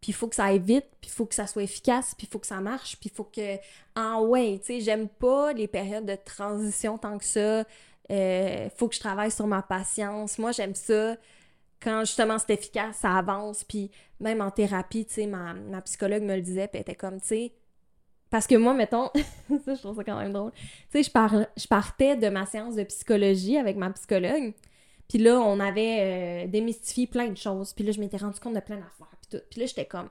puis 0.00 0.12
il 0.12 0.14
faut 0.14 0.28
que 0.28 0.34
ça 0.34 0.46
aille 0.46 0.58
vite, 0.58 0.86
puis 1.00 1.10
il 1.10 1.14
faut 1.14 1.26
que 1.26 1.34
ça 1.34 1.46
soit 1.46 1.62
efficace, 1.62 2.14
puis 2.16 2.26
il 2.26 2.32
faut 2.32 2.38
que 2.38 2.46
ça 2.46 2.60
marche, 2.60 2.96
puis 2.98 3.10
il 3.12 3.14
faut 3.14 3.24
que... 3.24 3.56
Ah 3.94 4.20
ouais, 4.20 4.58
tu 4.60 4.66
sais, 4.66 4.80
j'aime 4.80 5.08
pas 5.08 5.52
les 5.52 5.68
périodes 5.68 6.06
de 6.06 6.16
transition 6.24 6.96
tant 6.96 7.18
que 7.18 7.24
ça. 7.24 7.64
Euh, 8.10 8.68
faut 8.76 8.88
que 8.88 8.94
je 8.94 9.00
travaille 9.00 9.30
sur 9.30 9.46
ma 9.46 9.62
patience. 9.62 10.38
Moi, 10.38 10.52
j'aime 10.52 10.74
ça 10.74 11.16
quand 11.82 12.00
justement 12.00 12.38
c'est 12.38 12.54
efficace, 12.54 12.96
ça 12.96 13.16
avance. 13.16 13.62
Puis 13.64 13.90
même 14.20 14.40
en 14.40 14.50
thérapie, 14.50 15.04
tu 15.04 15.14
sais, 15.14 15.26
ma, 15.26 15.54
psychologue 15.82 16.22
me 16.22 16.36
le 16.36 16.42
disait, 16.42 16.66
puis 16.68 16.76
elle 16.76 16.82
était 16.82 16.94
comme, 16.94 17.20
tu 17.20 17.28
sais... 17.28 17.52
Parce 18.30 18.46
que 18.46 18.54
moi, 18.54 18.74
mettons, 18.74 19.10
ça, 19.64 19.74
je 19.74 19.80
trouve 19.80 19.96
ça 19.96 20.04
quand 20.04 20.18
même 20.18 20.32
drôle. 20.32 20.52
Tu 20.92 21.02
sais, 21.02 21.02
je, 21.02 21.44
je 21.56 21.66
partais 21.66 22.16
de 22.16 22.28
ma 22.28 22.46
séance 22.46 22.76
de 22.76 22.84
psychologie 22.84 23.58
avec 23.58 23.76
ma 23.76 23.90
psychologue, 23.90 24.54
puis 25.08 25.18
là, 25.18 25.40
on 25.40 25.58
avait 25.58 26.44
euh, 26.46 26.46
démystifié 26.46 27.08
plein 27.08 27.28
de 27.28 27.36
choses. 27.36 27.72
Puis 27.72 27.84
là, 27.84 27.90
je 27.90 27.98
m'étais 27.98 28.18
rendu 28.18 28.38
compte 28.38 28.54
de 28.54 28.60
plein 28.60 28.76
d'affaires. 28.76 29.19
Puis 29.50 29.60
là, 29.60 29.66
j'étais 29.66 29.86
comme, 29.86 30.08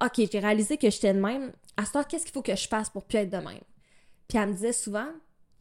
OK, 0.00 0.20
j'ai 0.30 0.38
réalisé 0.38 0.76
que 0.76 0.90
j'étais 0.90 1.14
de 1.14 1.20
même. 1.20 1.52
À 1.76 1.84
ce 1.84 1.92
qu'est-ce 2.06 2.24
qu'il 2.24 2.32
faut 2.32 2.42
que 2.42 2.56
je 2.56 2.68
fasse 2.68 2.90
pour 2.90 3.04
plus 3.04 3.18
être 3.18 3.30
de 3.30 3.36
même? 3.36 3.60
Puis 4.28 4.38
elle 4.38 4.48
me 4.48 4.52
disait 4.54 4.72
souvent, 4.72 5.08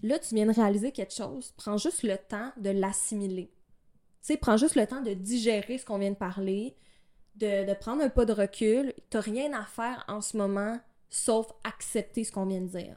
là, 0.01 0.19
tu 0.19 0.35
viens 0.35 0.45
de 0.45 0.53
réaliser 0.53 0.91
quelque 0.91 1.13
chose, 1.13 1.53
prends 1.57 1.77
juste 1.77 2.03
le 2.03 2.17
temps 2.17 2.51
de 2.57 2.69
l'assimiler. 2.69 3.51
Tu 4.21 4.33
sais, 4.33 4.37
prends 4.37 4.57
juste 4.57 4.75
le 4.75 4.85
temps 4.85 5.01
de 5.01 5.13
digérer 5.13 5.77
ce 5.77 5.85
qu'on 5.85 5.97
vient 5.97 6.11
de 6.11 6.15
parler, 6.15 6.75
de, 7.35 7.73
prendre 7.75 8.03
un 8.03 8.09
pas 8.09 8.25
de 8.25 8.33
recul. 8.33 8.93
T'as 9.09 9.21
rien 9.21 9.51
à 9.53 9.65
faire 9.65 10.03
en 10.07 10.21
ce 10.21 10.37
moment, 10.37 10.79
sauf 11.09 11.47
accepter 11.63 12.23
ce 12.23 12.31
qu'on 12.31 12.45
vient 12.45 12.61
de 12.61 12.67
dire. 12.67 12.95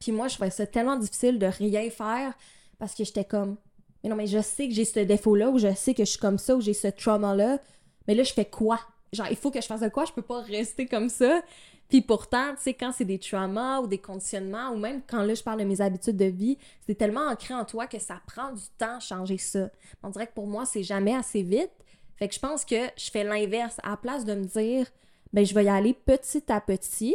Puis 0.00 0.12
moi, 0.12 0.28
je 0.28 0.34
trouvais 0.34 0.50
ça 0.50 0.66
tellement 0.66 0.96
difficile 0.96 1.38
de 1.38 1.46
rien 1.46 1.88
faire 1.90 2.34
parce 2.78 2.94
que 2.94 3.04
j'étais 3.04 3.24
comme, 3.24 3.56
mais 4.02 4.10
non, 4.10 4.16
mais 4.16 4.26
je 4.26 4.40
sais 4.40 4.68
que 4.68 4.74
j'ai 4.74 4.84
ce 4.84 5.00
défaut-là, 5.00 5.50
ou 5.50 5.58
je 5.58 5.72
sais 5.74 5.94
que 5.94 6.04
je 6.04 6.10
suis 6.10 6.18
comme 6.18 6.38
ça, 6.38 6.56
ou 6.56 6.60
j'ai 6.60 6.74
ce 6.74 6.88
trauma-là, 6.88 7.60
mais 8.08 8.14
là, 8.14 8.24
je 8.24 8.32
fais 8.32 8.44
quoi? 8.44 8.80
Genre, 9.12 9.26
il 9.30 9.36
faut 9.36 9.50
que 9.50 9.60
je 9.60 9.66
fasse 9.66 9.80
de 9.80 9.88
quoi? 9.88 10.04
Je 10.04 10.12
peux 10.12 10.22
pas 10.22 10.40
rester 10.40 10.86
comme 10.86 11.08
ça. 11.08 11.42
Puis 11.88 12.00
pourtant, 12.00 12.54
tu 12.54 12.62
sais, 12.62 12.74
quand 12.74 12.92
c'est 12.92 13.04
des 13.04 13.18
traumas 13.18 13.80
ou 13.80 13.86
des 13.86 13.98
conditionnements, 13.98 14.70
ou 14.70 14.76
même 14.76 15.02
quand 15.06 15.22
là, 15.22 15.34
je 15.34 15.42
parle 15.42 15.60
de 15.60 15.64
mes 15.64 15.82
habitudes 15.82 16.16
de 16.16 16.24
vie, 16.24 16.56
c'est 16.86 16.94
tellement 16.94 17.28
ancré 17.28 17.52
en 17.52 17.66
toi 17.66 17.86
que 17.86 17.98
ça 17.98 18.20
prend 18.26 18.52
du 18.52 18.62
temps 18.78 18.96
à 18.96 19.00
changer 19.00 19.36
ça. 19.36 19.68
On 20.02 20.08
dirait 20.08 20.26
que 20.26 20.32
pour 20.32 20.46
moi, 20.46 20.64
c'est 20.64 20.82
jamais 20.82 21.14
assez 21.14 21.42
vite. 21.42 21.70
Fait 22.16 22.28
que 22.28 22.34
je 22.34 22.40
pense 22.40 22.64
que 22.64 22.88
je 22.96 23.10
fais 23.10 23.24
l'inverse. 23.24 23.78
À 23.82 23.90
la 23.90 23.96
place 23.98 24.24
de 24.24 24.34
me 24.34 24.44
dire, 24.44 24.86
ben, 25.34 25.44
je 25.44 25.52
vais 25.54 25.64
y 25.64 25.68
aller 25.68 25.92
petit 25.92 26.50
à 26.50 26.60
petit, 26.60 27.14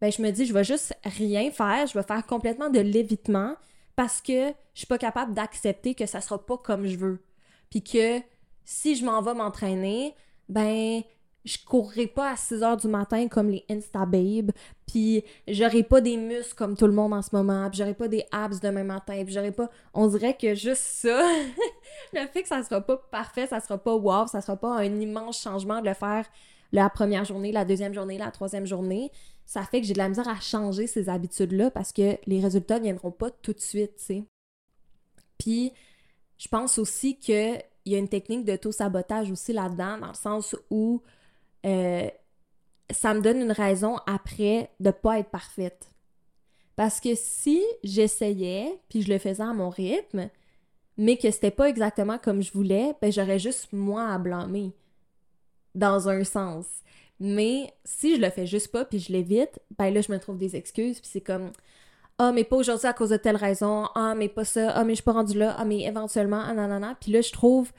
ben, 0.00 0.12
je 0.12 0.20
me 0.20 0.30
dis, 0.30 0.44
je 0.44 0.52
vais 0.52 0.64
juste 0.64 0.94
rien 1.04 1.50
faire, 1.50 1.86
je 1.86 1.94
vais 1.94 2.04
faire 2.04 2.26
complètement 2.26 2.68
de 2.68 2.80
l'évitement 2.80 3.54
parce 3.96 4.20
que 4.20 4.48
je 4.74 4.80
suis 4.80 4.86
pas 4.86 4.98
capable 4.98 5.34
d'accepter 5.34 5.94
que 5.94 6.06
ça 6.06 6.20
sera 6.20 6.44
pas 6.44 6.58
comme 6.58 6.86
je 6.86 6.96
veux. 6.96 7.20
Puis 7.70 7.82
que 7.82 8.20
si 8.64 8.94
je 8.94 9.04
m'en 9.04 9.22
vais 9.22 9.34
m'entraîner, 9.34 10.14
ben, 10.48 11.02
je 11.44 11.56
courrai 11.64 12.06
pas 12.06 12.32
à 12.32 12.36
6 12.36 12.62
heures 12.62 12.76
du 12.76 12.88
matin 12.88 13.28
comme 13.28 13.48
les 13.48 13.64
Insta 13.70 14.04
Babes, 14.04 14.52
puis 14.86 15.24
j'aurai 15.46 15.82
pas 15.82 16.00
des 16.00 16.16
muscles 16.16 16.54
comme 16.54 16.76
tout 16.76 16.86
le 16.86 16.92
monde 16.92 17.14
en 17.14 17.22
ce 17.22 17.34
moment, 17.34 17.68
puis 17.70 17.78
j'aurai 17.78 17.94
pas 17.94 18.08
des 18.08 18.24
abs 18.32 18.60
demain 18.60 18.84
matin, 18.84 19.22
puis 19.24 19.32
j'aurai 19.32 19.52
pas. 19.52 19.70
On 19.94 20.06
dirait 20.08 20.36
que 20.36 20.54
juste 20.54 20.82
ça, 20.82 21.22
le 22.12 22.26
fait 22.26 22.42
que 22.42 22.48
ça 22.48 22.62
sera 22.62 22.80
pas 22.80 22.96
parfait, 22.96 23.46
ça 23.46 23.60
sera 23.60 23.78
pas 23.78 23.94
wow, 23.94 24.26
ça 24.26 24.40
sera 24.40 24.56
pas 24.56 24.76
un 24.76 25.00
immense 25.00 25.40
changement 25.40 25.80
de 25.80 25.88
le 25.88 25.94
faire 25.94 26.26
la 26.72 26.90
première 26.90 27.24
journée, 27.24 27.52
la 27.52 27.64
deuxième 27.64 27.94
journée, 27.94 28.18
la 28.18 28.30
troisième 28.30 28.66
journée, 28.66 29.10
ça 29.46 29.62
fait 29.62 29.80
que 29.80 29.86
j'ai 29.86 29.94
de 29.94 29.98
la 29.98 30.08
misère 30.08 30.28
à 30.28 30.40
changer 30.40 30.86
ces 30.86 31.08
habitudes-là 31.08 31.70
parce 31.70 31.92
que 31.92 32.18
les 32.26 32.40
résultats 32.40 32.78
ne 32.78 32.84
viendront 32.84 33.10
pas 33.10 33.30
tout 33.30 33.54
de 33.54 33.60
suite, 33.60 33.96
tu 33.96 34.04
sais. 34.04 34.24
Puis, 35.38 35.72
je 36.36 36.48
pense 36.48 36.78
aussi 36.78 37.18
qu'il 37.18 37.62
y 37.86 37.94
a 37.94 37.98
une 37.98 38.08
technique 38.08 38.44
d'auto-sabotage 38.44 39.30
aussi 39.30 39.52
là-dedans, 39.52 39.98
dans 39.98 40.08
le 40.08 40.14
sens 40.14 40.54
où 40.70 41.02
euh, 41.66 42.08
ça 42.90 43.14
me 43.14 43.20
donne 43.20 43.40
une 43.40 43.52
raison 43.52 43.96
après 44.06 44.70
de 44.80 44.90
pas 44.90 45.18
être 45.18 45.30
parfaite. 45.30 45.90
Parce 46.76 47.00
que 47.00 47.14
si 47.14 47.62
j'essayais, 47.82 48.78
puis 48.88 49.02
je 49.02 49.12
le 49.12 49.18
faisais 49.18 49.42
à 49.42 49.52
mon 49.52 49.68
rythme, 49.68 50.30
mais 50.96 51.16
que 51.16 51.30
c'était 51.30 51.50
pas 51.50 51.68
exactement 51.68 52.18
comme 52.18 52.42
je 52.42 52.52
voulais, 52.52 52.94
ben 53.00 53.10
j'aurais 53.10 53.38
juste 53.38 53.72
moi 53.72 54.08
à 54.08 54.18
blâmer. 54.18 54.72
Dans 55.74 56.08
un 56.08 56.24
sens. 56.24 56.66
Mais 57.20 57.72
si 57.84 58.16
je 58.16 58.20
le 58.20 58.30
fais 58.30 58.46
juste 58.46 58.72
pas, 58.72 58.84
puis 58.84 58.98
je 59.00 59.12
l'évite, 59.12 59.60
ben 59.76 59.92
là, 59.92 60.00
je 60.00 60.10
me 60.12 60.18
trouve 60.18 60.38
des 60.38 60.56
excuses, 60.56 61.00
puis 61.00 61.10
c'est 61.12 61.20
comme 61.20 61.52
ah, 62.18 62.32
mais 62.32 62.42
pas 62.44 62.56
aujourd'hui 62.56 62.88
à 62.88 62.92
cause 62.92 63.10
de 63.10 63.16
telle 63.16 63.36
raison, 63.36 63.88
ah, 63.94 64.14
mais 64.16 64.28
pas 64.28 64.44
ça, 64.44 64.70
ah, 64.70 64.82
mais 64.84 64.92
je 64.92 64.96
suis 64.96 65.04
pas 65.04 65.12
rendu 65.12 65.38
là, 65.38 65.54
ah, 65.56 65.64
mais 65.64 65.82
éventuellement, 65.82 66.42
ah, 66.44 66.52
nanana. 66.52 66.96
Puis 67.00 67.12
là, 67.12 67.20
je 67.20 67.32
trouve 67.32 67.72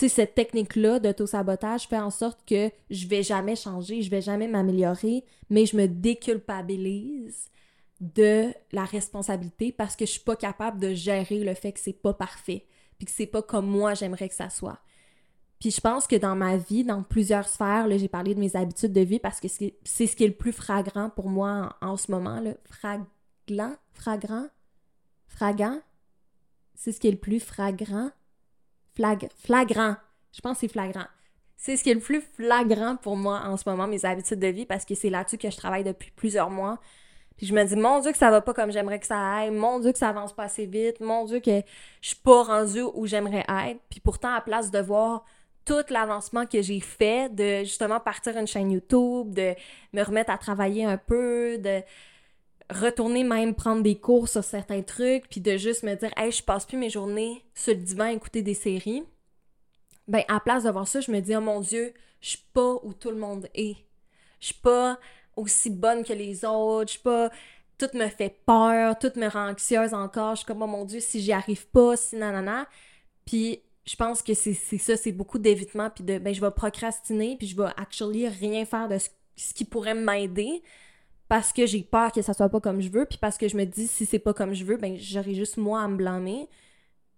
sais, 0.00 0.08
cette 0.08 0.34
technique-là 0.34 0.98
d'auto-sabotage 1.00 1.88
fait 1.88 1.98
en 1.98 2.10
sorte 2.10 2.40
que 2.46 2.70
je 2.90 3.06
vais 3.06 3.22
jamais 3.22 3.56
changer, 3.56 4.02
je 4.02 4.10
vais 4.10 4.20
jamais 4.20 4.48
m'améliorer, 4.48 5.24
mais 5.48 5.66
je 5.66 5.76
me 5.76 5.86
déculpabilise 5.86 7.48
de 8.00 8.52
la 8.72 8.84
responsabilité 8.84 9.72
parce 9.72 9.96
que 9.96 10.04
je 10.04 10.12
suis 10.12 10.20
pas 10.20 10.36
capable 10.36 10.78
de 10.80 10.92
gérer 10.92 11.42
le 11.42 11.54
fait 11.54 11.72
que 11.72 11.80
c'est 11.80 11.94
pas 11.94 12.12
parfait, 12.12 12.66
puis 12.98 13.06
que 13.06 13.12
c'est 13.12 13.26
pas 13.26 13.42
comme 13.42 13.66
moi 13.66 13.94
j'aimerais 13.94 14.28
que 14.28 14.34
ça 14.34 14.50
soit. 14.50 14.78
Puis 15.60 15.70
je 15.70 15.80
pense 15.80 16.06
que 16.06 16.16
dans 16.16 16.36
ma 16.36 16.58
vie, 16.58 16.84
dans 16.84 17.02
plusieurs 17.02 17.48
sphères, 17.48 17.86
j'ai 17.90 18.08
parlé 18.08 18.34
de 18.34 18.40
mes 18.40 18.56
habitudes 18.56 18.92
de 18.92 19.00
vie 19.00 19.18
parce 19.18 19.40
que 19.40 19.48
c'est 19.48 20.06
ce 20.06 20.14
qui 20.14 20.24
est 20.24 20.28
le 20.28 20.34
plus 20.34 20.52
fragrant 20.52 21.08
pour 21.08 21.30
moi 21.30 21.74
en, 21.80 21.96
ce 21.96 22.10
moment, 22.10 22.40
là. 22.40 22.52
Fraglant? 22.64 23.74
Fragrant? 23.94 24.48
Fragant? 25.28 25.80
C'est 26.74 26.92
ce 26.92 27.00
qui 27.00 27.08
est 27.08 27.12
le 27.12 27.16
plus 27.16 27.40
fragrant 27.40 28.10
flagrant. 28.96 29.96
Je 30.32 30.40
pense 30.40 30.54
que 30.54 30.60
c'est 30.60 30.68
flagrant. 30.68 31.06
C'est 31.56 31.76
ce 31.76 31.82
qui 31.82 31.90
est 31.90 31.94
le 31.94 32.00
plus 32.00 32.20
flagrant 32.20 32.96
pour 32.96 33.16
moi 33.16 33.42
en 33.44 33.56
ce 33.56 33.68
moment, 33.68 33.86
mes 33.86 34.04
habitudes 34.04 34.38
de 34.38 34.48
vie, 34.48 34.66
parce 34.66 34.84
que 34.84 34.94
c'est 34.94 35.10
là-dessus 35.10 35.38
que 35.38 35.50
je 35.50 35.56
travaille 35.56 35.84
depuis 35.84 36.10
plusieurs 36.10 36.50
mois. 36.50 36.78
Puis 37.36 37.46
je 37.46 37.54
me 37.54 37.64
dis, 37.64 37.76
mon 37.76 38.00
Dieu, 38.00 38.12
que 38.12 38.18
ça 38.18 38.30
va 38.30 38.40
pas 38.40 38.54
comme 38.54 38.72
j'aimerais 38.72 38.98
que 38.98 39.06
ça 39.06 39.36
aille. 39.36 39.50
Mon 39.50 39.78
Dieu, 39.80 39.92
que 39.92 39.98
ça 39.98 40.08
avance 40.08 40.32
pas 40.32 40.44
assez 40.44 40.66
vite. 40.66 41.00
Mon 41.00 41.24
Dieu, 41.26 41.40
que 41.40 41.60
je 42.00 42.08
suis 42.08 42.16
pas 42.16 42.42
rendue 42.42 42.82
où 42.94 43.06
j'aimerais 43.06 43.44
être. 43.48 43.80
Puis 43.90 44.00
pourtant, 44.00 44.32
à 44.34 44.40
place 44.40 44.70
de 44.70 44.78
voir 44.78 45.24
tout 45.66 45.84
l'avancement 45.90 46.46
que 46.46 46.62
j'ai 46.62 46.80
fait, 46.80 47.34
de 47.34 47.64
justement 47.64 48.00
partir 48.00 48.36
une 48.38 48.46
chaîne 48.46 48.70
YouTube, 48.70 49.34
de 49.34 49.54
me 49.92 50.02
remettre 50.02 50.30
à 50.30 50.38
travailler 50.38 50.84
un 50.84 50.96
peu, 50.96 51.58
de 51.58 51.82
retourner 52.70 53.24
même 53.24 53.54
prendre 53.54 53.82
des 53.82 53.98
cours 53.98 54.28
sur 54.28 54.44
certains 54.44 54.82
trucs, 54.82 55.28
puis 55.28 55.40
de 55.40 55.56
juste 55.56 55.82
me 55.82 55.94
dire, 55.94 56.10
hey, 56.16 56.32
je 56.32 56.42
passe 56.42 56.66
plus 56.66 56.78
mes 56.78 56.90
journées 56.90 57.44
sur 57.54 57.74
le 57.74 57.80
divan 57.80 58.04
à 58.04 58.12
écouter 58.12 58.42
des 58.42 58.54
séries. 58.54 59.04
Ben, 60.08 60.22
à 60.28 60.40
place 60.40 60.64
de 60.64 60.70
voir 60.70 60.86
ça, 60.86 61.00
je 61.00 61.10
me 61.10 61.20
dis, 61.20 61.34
oh 61.36 61.40
mon 61.40 61.60
Dieu, 61.60 61.92
je 62.20 62.30
suis 62.30 62.44
pas 62.52 62.76
où 62.82 62.92
tout 62.92 63.10
le 63.10 63.16
monde 63.16 63.48
est. 63.54 63.76
Je 64.40 64.46
suis 64.46 64.54
pas 64.54 64.98
aussi 65.36 65.70
bonne 65.70 66.04
que 66.04 66.12
les 66.12 66.44
autres. 66.44 66.88
Je 66.88 66.92
suis 66.92 67.02
pas. 67.02 67.30
Tout 67.78 67.90
me 67.94 68.08
fait 68.08 68.40
peur, 68.46 68.98
tout 68.98 69.12
me 69.16 69.28
rend 69.28 69.50
anxieuse 69.50 69.92
encore. 69.92 70.34
Je 70.34 70.38
suis 70.38 70.46
comme, 70.46 70.62
oh 70.62 70.66
mon 70.66 70.84
Dieu, 70.84 71.00
si 71.00 71.20
j'y 71.20 71.32
arrive 71.32 71.66
pas, 71.68 71.96
si 71.96 72.16
nanana. 72.16 72.66
Puis, 73.26 73.60
je 73.84 73.96
pense 73.96 74.22
que 74.22 74.32
c'est 74.34 74.54
ça, 74.54 74.96
c'est 74.96 75.12
beaucoup 75.12 75.38
d'évitement, 75.38 75.90
puis 75.90 76.02
de, 76.02 76.18
ben, 76.18 76.34
je 76.34 76.40
vais 76.40 76.50
procrastiner, 76.50 77.36
puis 77.36 77.46
je 77.46 77.56
vais 77.56 77.68
actually 77.76 78.26
rien 78.28 78.64
faire 78.64 78.88
de 78.88 78.96
ce 78.98 79.54
qui 79.54 79.64
pourrait 79.64 79.94
m'aider 79.94 80.62
parce 81.28 81.52
que 81.52 81.66
j'ai 81.66 81.82
peur 81.82 82.12
que 82.12 82.22
ça 82.22 82.34
soit 82.34 82.48
pas 82.48 82.60
comme 82.60 82.80
je 82.80 82.88
veux, 82.88 83.04
puis 83.04 83.18
parce 83.18 83.38
que 83.38 83.48
je 83.48 83.56
me 83.56 83.64
dis 83.64 83.86
si 83.86 84.06
c'est 84.06 84.18
pas 84.18 84.34
comme 84.34 84.54
je 84.54 84.64
veux, 84.64 84.76
ben 84.76 84.96
j'aurai 84.98 85.34
juste 85.34 85.56
moi 85.56 85.82
à 85.82 85.88
me 85.88 85.96
blâmer. 85.96 86.48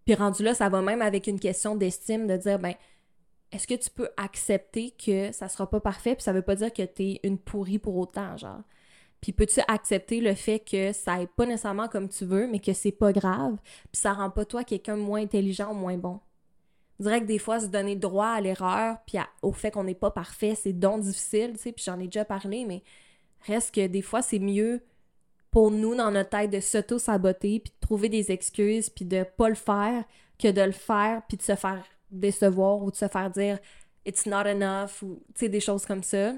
Puis 0.04 0.14
rendu 0.14 0.42
là, 0.42 0.54
ça 0.54 0.68
va 0.68 0.80
même 0.80 1.02
avec 1.02 1.26
une 1.26 1.38
question 1.38 1.76
d'estime 1.76 2.26
de 2.26 2.36
dire 2.36 2.58
ben 2.58 2.74
est-ce 3.52 3.66
que 3.66 3.74
tu 3.74 3.90
peux 3.90 4.08
accepter 4.16 4.90
que 4.92 5.32
ça 5.32 5.48
sera 5.48 5.68
pas 5.68 5.80
parfait, 5.80 6.14
puis 6.14 6.22
ça 6.22 6.32
veut 6.32 6.42
pas 6.42 6.54
dire 6.56 6.72
que 6.72 6.82
t'es 6.82 7.20
une 7.22 7.38
pourrie 7.38 7.78
pour 7.78 7.96
autant, 7.96 8.36
genre. 8.36 8.62
Puis 9.20 9.32
peux-tu 9.32 9.60
accepter 9.68 10.20
le 10.20 10.34
fait 10.34 10.60
que 10.60 10.92
ça 10.92 11.20
est 11.20 11.26
pas 11.26 11.46
nécessairement 11.46 11.88
comme 11.88 12.08
tu 12.08 12.24
veux, 12.24 12.46
mais 12.46 12.60
que 12.60 12.72
c'est 12.72 12.92
pas 12.92 13.12
grave, 13.12 13.56
puis 13.90 14.00
ça 14.00 14.12
rend 14.12 14.30
pas 14.30 14.44
toi 14.44 14.64
quelqu'un 14.64 14.96
moins 14.96 15.20
intelligent 15.20 15.72
ou 15.72 15.74
moins 15.74 15.96
bon? 15.96 16.20
Je 16.98 17.04
dirais 17.04 17.20
que 17.20 17.26
des 17.26 17.38
fois, 17.38 17.60
se 17.60 17.66
donner 17.66 17.96
droit 17.96 18.28
à 18.28 18.40
l'erreur, 18.40 18.98
puis 19.06 19.18
au 19.42 19.52
fait 19.52 19.70
qu'on 19.70 19.84
n'est 19.84 19.94
pas 19.94 20.10
parfait, 20.10 20.54
c'est 20.54 20.72
donc 20.72 21.02
difficile, 21.02 21.52
tu 21.54 21.58
sais, 21.58 21.72
puis 21.72 21.84
j'en 21.84 21.98
ai 22.00 22.04
déjà 22.04 22.24
parlé, 22.24 22.64
mais 22.64 22.82
Reste 23.46 23.74
que 23.74 23.86
des 23.86 24.02
fois, 24.02 24.22
c'est 24.22 24.38
mieux 24.38 24.82
pour 25.50 25.70
nous, 25.70 25.94
dans 25.94 26.10
notre 26.10 26.30
tête, 26.30 26.50
de 26.50 26.60
s'auto-saboter, 26.60 27.60
puis 27.60 27.72
de 27.72 27.80
trouver 27.80 28.08
des 28.08 28.30
excuses, 28.30 28.90
puis 28.90 29.04
de 29.04 29.24
pas 29.24 29.48
le 29.48 29.54
faire, 29.54 30.04
que 30.38 30.48
de 30.48 30.60
le 30.60 30.72
faire, 30.72 31.22
puis 31.26 31.36
de 31.36 31.42
se 31.42 31.56
faire 31.56 31.84
décevoir 32.10 32.82
ou 32.82 32.90
de 32.90 32.96
se 32.96 33.08
faire 33.08 33.30
dire 33.30 33.58
«it's 34.06 34.26
not 34.26 34.46
enough» 34.46 35.00
ou, 35.02 35.22
tu 35.34 35.40
sais, 35.40 35.48
des 35.48 35.60
choses 35.60 35.86
comme 35.86 36.02
ça. 36.02 36.34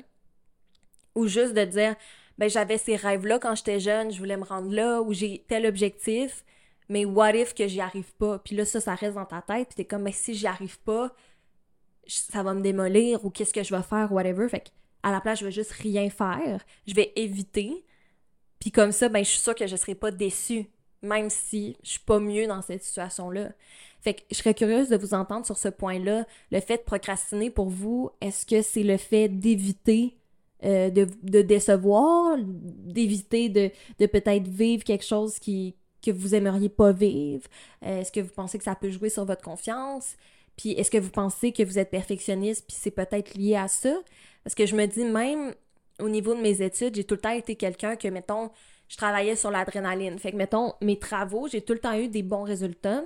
Ou 1.14 1.26
juste 1.26 1.54
de 1.54 1.64
dire 1.64 1.96
«ben 2.38 2.48
j'avais 2.48 2.78
ces 2.78 2.96
rêves-là 2.96 3.38
quand 3.38 3.54
j'étais 3.54 3.80
jeune, 3.80 4.10
je 4.10 4.18
voulais 4.18 4.36
me 4.36 4.44
rendre 4.44 4.72
là, 4.72 5.02
ou 5.02 5.12
j'ai 5.12 5.44
tel 5.48 5.66
objectif, 5.66 6.44
mais 6.88 7.04
what 7.04 7.34
if 7.34 7.52
que 7.54 7.66
j'y 7.66 7.80
arrive 7.80 8.14
pas?» 8.14 8.38
Puis 8.44 8.56
là, 8.56 8.64
ça, 8.64 8.80
ça 8.80 8.94
reste 8.94 9.16
dans 9.16 9.26
ta 9.26 9.42
tête, 9.42 9.68
puis 9.68 9.76
t'es 9.76 9.84
comme 9.84 10.04
«ben 10.04 10.12
si 10.12 10.34
j'y 10.34 10.46
arrive 10.46 10.80
pas, 10.80 11.12
ça 12.06 12.42
va 12.42 12.54
me 12.54 12.62
démolir, 12.62 13.24
ou 13.24 13.30
qu'est-ce 13.30 13.52
que 13.52 13.62
je 13.62 13.74
vais 13.74 13.82
faire, 13.82 14.12
whatever.» 14.12 14.48
Fait 14.50 14.60
que 14.60 14.68
à 15.02 15.12
la 15.12 15.20
place, 15.20 15.40
je 15.40 15.46
vais 15.46 15.52
juste 15.52 15.72
rien 15.72 16.10
faire. 16.10 16.64
Je 16.86 16.94
vais 16.94 17.12
éviter. 17.16 17.84
Puis 18.58 18.70
comme 18.70 18.92
ça, 18.92 19.08
ben, 19.08 19.24
je 19.24 19.30
suis 19.30 19.40
sûre 19.40 19.54
que 19.54 19.66
je 19.66 19.76
serai 19.76 19.94
pas 19.94 20.10
déçue, 20.10 20.66
même 21.02 21.30
si 21.30 21.76
je 21.82 21.90
suis 21.90 22.00
pas 22.00 22.20
mieux 22.20 22.46
dans 22.46 22.62
cette 22.62 22.84
situation-là. 22.84 23.52
Fait 24.00 24.14
que 24.14 24.22
je 24.30 24.36
serais 24.36 24.54
curieuse 24.54 24.88
de 24.88 24.96
vous 24.96 25.14
entendre 25.14 25.46
sur 25.46 25.58
ce 25.58 25.68
point-là. 25.68 26.26
Le 26.50 26.60
fait 26.60 26.78
de 26.78 26.82
procrastiner 26.82 27.50
pour 27.50 27.68
vous, 27.68 28.10
est-ce 28.20 28.46
que 28.46 28.62
c'est 28.62 28.82
le 28.82 28.96
fait 28.96 29.28
d'éviter 29.28 30.16
euh, 30.62 30.90
de, 30.90 31.40
décevoir, 31.40 32.36
d'éviter 32.38 33.48
de, 33.48 33.70
de 33.98 34.06
peut-être 34.06 34.46
vivre 34.46 34.84
quelque 34.84 35.06
chose 35.06 35.38
que 35.38 36.10
vous 36.10 36.34
aimeriez 36.34 36.68
pas 36.68 36.92
vivre? 36.92 37.44
Euh, 37.82 38.00
est-ce 38.00 38.12
que 38.12 38.20
vous 38.20 38.32
pensez 38.34 38.58
que 38.58 38.64
ça 38.64 38.74
peut 38.74 38.90
jouer 38.90 39.08
sur 39.08 39.24
votre 39.24 39.42
confiance? 39.42 40.16
Puis 40.56 40.72
est-ce 40.72 40.90
que 40.90 40.98
vous 40.98 41.10
pensez 41.10 41.52
que 41.52 41.62
vous 41.62 41.78
êtes 41.78 41.90
perfectionniste 41.90 42.66
puis 42.68 42.76
c'est 42.78 42.90
peut-être 42.90 43.34
lié 43.34 43.56
à 43.56 43.68
ça? 43.68 43.94
Parce 44.44 44.54
que 44.54 44.66
je 44.66 44.74
me 44.74 44.86
dis, 44.86 45.04
même 45.04 45.54
au 46.00 46.08
niveau 46.08 46.34
de 46.34 46.40
mes 46.40 46.62
études, 46.62 46.94
j'ai 46.94 47.04
tout 47.04 47.14
le 47.14 47.20
temps 47.20 47.30
été 47.30 47.56
quelqu'un 47.56 47.96
que, 47.96 48.08
mettons, 48.08 48.50
je 48.88 48.96
travaillais 48.96 49.36
sur 49.36 49.50
l'adrénaline. 49.50 50.18
Fait 50.18 50.32
que, 50.32 50.36
mettons, 50.36 50.74
mes 50.80 50.98
travaux, 50.98 51.48
j'ai 51.48 51.60
tout 51.60 51.72
le 51.72 51.78
temps 51.78 51.96
eu 51.96 52.08
des 52.08 52.22
bons 52.22 52.42
résultats, 52.42 53.04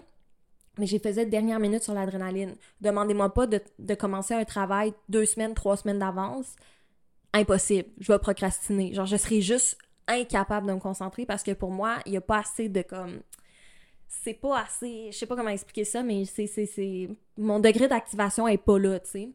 mais 0.79 0.87
j'ai 0.87 0.99
faisais 0.99 1.27
dernière 1.27 1.61
minute 1.61 1.83
sur 1.83 1.95
l'adrénaline. 1.95 2.57
Demandez-moi 2.81 3.33
pas 3.33 3.47
de, 3.47 3.95
commencer 3.95 4.35
un 4.35 4.45
travail 4.45 4.95
deux 5.09 5.27
semaines, 5.27 5.55
trois 5.55 5.77
semaines 5.77 5.99
d'avance. 5.99 6.57
Impossible. 7.33 7.89
Je 8.01 8.13
vais 8.13 8.19
procrastiner. 8.19 8.95
Genre, 8.95 9.07
je 9.07 9.17
serais 9.17 9.41
juste 9.41 9.77
incapable 10.07 10.67
de 10.67 10.73
me 10.73 10.81
concentrer 10.81 11.27
parce 11.27 11.43
que 11.43 11.53
pour 11.53 11.71
moi, 11.71 11.99
il 12.07 12.13
n'y 12.13 12.17
a 12.17 12.21
pas 12.21 12.39
assez 12.39 12.69
de 12.69 12.83
comme. 12.83 13.21
C'est 14.09 14.35
pas 14.35 14.61
assez. 14.61 15.11
Je 15.13 15.19
sais 15.19 15.27
pas 15.27 15.37
comment 15.37 15.51
expliquer 15.51 15.85
ça, 15.85 16.03
mais 16.03 16.25
c'est. 16.25 17.11
Mon 17.37 17.61
degré 17.61 17.89
d'activation 17.89 18.49
est 18.49 18.59
pas 18.59 18.79
là, 18.79 19.01
tu 19.01 19.11
sais. 19.11 19.29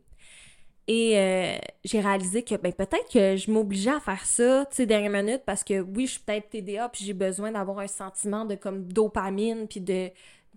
Et 0.92 1.20
euh, 1.20 1.56
j'ai 1.84 2.00
réalisé 2.00 2.42
que 2.42 2.56
ben, 2.56 2.74
peut-être 2.74 3.08
que 3.14 3.36
je 3.36 3.52
m'obligeais 3.52 3.92
à 3.92 4.00
faire 4.00 4.26
ça, 4.26 4.66
tu 4.72 4.78
sais, 4.78 4.86
dernière 4.88 5.24
minute, 5.24 5.44
parce 5.46 5.64
que 5.64 5.82
oui, 5.82 6.08
je 6.08 6.14
suis 6.14 6.20
peut-être 6.22 6.50
TDA, 6.50 6.90
puis 6.90 7.06
j'ai 7.06 7.14
besoin 7.14 7.52
d'avoir 7.52 7.78
un 7.78 7.88
sentiment 7.88 8.44
de 8.44 8.56
comme 8.56 8.92
dopamine, 8.92 9.68
puis 9.68 9.82
de, 9.82 10.08
tu 10.08 10.14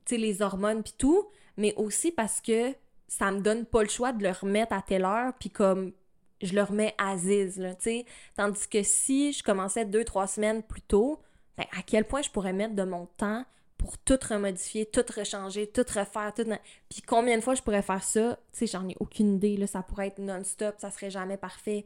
sais, 0.07 0.17
les 0.17 0.41
hormones, 0.41 0.83
puis 0.83 0.95
tout. 0.97 1.29
mais 1.59 1.75
aussi 1.77 2.11
parce 2.13 2.41
que 2.41 2.73
ça 3.09 3.31
me 3.31 3.41
donne 3.41 3.67
pas 3.67 3.83
le 3.83 3.91
choix 3.91 4.13
de 4.13 4.23
le 4.23 4.31
remettre 4.31 4.73
à 4.73 4.81
telle 4.81 5.05
heure, 5.05 5.35
puis 5.39 5.51
comme 5.51 5.93
je 6.41 6.55
le 6.55 6.63
remets 6.63 6.95
à 6.97 7.19
Ziz, 7.19 7.59
là, 7.59 7.75
tu 7.75 7.83
sais. 7.83 8.07
Tandis 8.35 8.67
que 8.67 8.83
si 8.83 9.35
je 9.35 9.43
commençais 9.43 9.85
deux, 9.85 10.05
trois 10.05 10.27
semaines 10.27 10.63
plus 10.63 10.81
tôt, 10.81 11.21
ben, 11.59 11.67
à 11.79 11.83
quel 11.83 12.07
point 12.07 12.23
je 12.23 12.31
pourrais 12.31 12.55
mettre 12.55 12.75
de 12.75 12.85
mon 12.85 13.05
temps 13.19 13.45
pour 13.83 13.99
tout 13.99 14.19
remodifier, 14.29 14.87
tout 14.87 15.05
rechanger, 15.17 15.67
tout 15.67 15.85
refaire, 15.89 16.33
tout... 16.35 16.45
Puis 16.89 17.03
combien 17.03 17.37
de 17.37 17.43
fois 17.43 17.55
je 17.55 17.63
pourrais 17.63 17.83
faire 17.83 18.05
ça? 18.05 18.39
Tu 18.53 18.61
sais, 18.61 18.67
j'en 18.67 18.89
ai 18.89 18.97
aucune 19.01 19.35
idée, 19.35 19.57
là. 19.57 19.67
Ça 19.67 19.83
pourrait 19.83 20.07
être 20.07 20.19
non-stop, 20.19 20.77
ça 20.79 20.93
serait 20.93 21.11
jamais 21.11 21.37
parfait. 21.37 21.85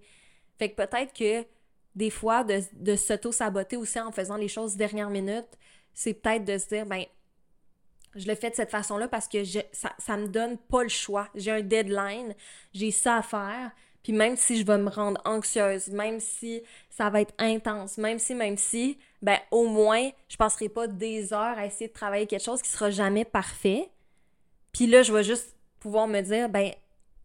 Fait 0.59 0.71
que 0.71 0.77
peut-être 0.77 1.15
que 1.15 1.47
des 1.95 2.11
fois, 2.11 2.45
de, 2.45 2.97
s'auto-saboter 2.97 3.79
aussi 3.79 3.99
en 3.99 4.13
faisant 4.13 4.37
les 4.37 4.49
choses 4.49 4.77
dernière 4.77 5.09
minute, 5.09 5.49
c'est 5.95 6.13
peut-être 6.13 6.45
de 6.45 6.59
se 6.59 6.69
dire, 6.69 6.85
ben, 6.85 7.05
je 8.15 8.29
le 8.29 8.35
fais 8.35 8.51
de 8.51 8.55
cette 8.55 8.71
façon-là 8.71 9.09
parce 9.09 9.29
que 9.29 9.43
ça, 9.45 9.95
ça 9.99 10.17
me 10.19 10.29
donne 10.29 10.59
pas 10.59 10.83
le 10.83 10.91
choix. 10.91 11.29
J'ai 11.35 11.51
un 11.51 11.63
deadline, 11.63 12.35
j'ai 12.75 12.91
ça 12.91 13.17
à 13.17 13.23
faire. 13.23 13.73
Puis 14.03 14.13
même 14.13 14.37
si 14.37 14.59
je 14.59 14.65
vais 14.65 14.79
me 14.79 14.89
rendre 14.89 15.21
anxieuse, 15.25 15.89
même 15.89 16.21
si 16.21 16.63
ça 16.91 17.11
va 17.11 17.23
être 17.23 17.35
intense, 17.39 17.99
même 17.99 18.19
si, 18.19 18.35
même 18.37 18.57
si, 18.57 18.99
ben 19.27 19.41
au 19.51 19.67
moins, 19.67 20.09
je 20.29 20.37
passerai 20.37 20.69
pas 20.69 20.87
des 20.87 21.33
heures 21.33 21.59
à 21.59 21.67
essayer 21.67 21.89
de 21.89 21.93
travailler 21.93 22.29
quelque 22.29 22.45
chose 22.45 22.63
qui 22.63 22.69
sera 22.69 22.91
jamais 22.91 23.25
parfait. 23.25 23.91
Puis 24.73 24.87
là, 24.87 25.03
je 25.03 25.13
vais 25.13 25.25
juste 25.25 25.57
pouvoir 25.81 26.07
me 26.07 26.21
dire, 26.21 26.49
ben 26.49 26.71